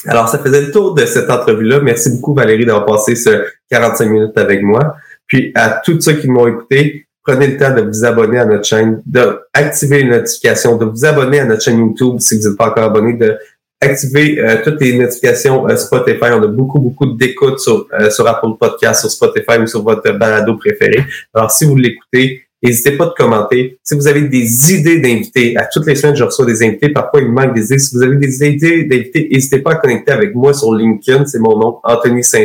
[0.07, 1.81] Alors, ça faisait le tour de cette entrevue-là.
[1.81, 4.95] Merci beaucoup, Valérie, d'avoir passé ce 45 minutes avec moi.
[5.27, 8.65] Puis à tous ceux qui m'ont écouté, prenez le temps de vous abonner à notre
[8.65, 12.69] chaîne, d'activer les notifications, de vous abonner à notre chaîne YouTube si vous n'êtes pas
[12.69, 13.37] encore abonné, de
[13.83, 16.27] activer euh, toutes les notifications euh, Spotify.
[16.33, 20.11] On a beaucoup, beaucoup d'écoutes sur, euh, sur Apple Podcast, sur Spotify ou sur votre
[20.13, 21.05] balado préféré.
[21.35, 23.79] Alors, si vous l'écoutez, n'hésitez pas de commenter.
[23.83, 26.91] Si vous avez des idées d'invités, à toutes les semaines, je reçois des invités.
[26.91, 27.79] Parfois, il me manque des idées.
[27.79, 31.27] Si vous avez des idées d'invités, n'hésitez pas à connecter avec moi sur LinkedIn.
[31.27, 32.45] C'est mon nom, Anthony saint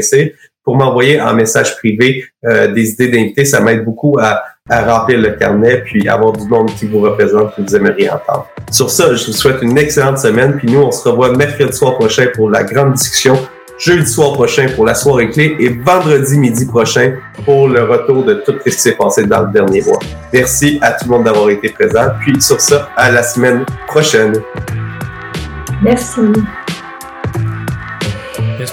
[0.67, 3.45] pour m'envoyer en message privé euh, des idées d'invités.
[3.45, 7.55] Ça m'aide beaucoup à, à remplir le carnet puis avoir du monde qui vous représente
[7.55, 8.49] que vous aimeriez entendre.
[8.69, 10.57] Sur ça, je vous souhaite une excellente semaine.
[10.57, 13.37] Puis nous, on se revoit mercredi soir prochain pour la grande discussion
[13.79, 17.13] jeudi soir prochain pour la soirée clé et vendredi midi prochain
[17.45, 19.99] pour le retour de tout ce qui s'est passé dans le dernier mois.
[20.33, 22.09] Merci à tout le monde d'avoir été présent.
[22.19, 24.33] Puis sur ça, à la semaine prochaine.
[25.81, 26.19] Merci.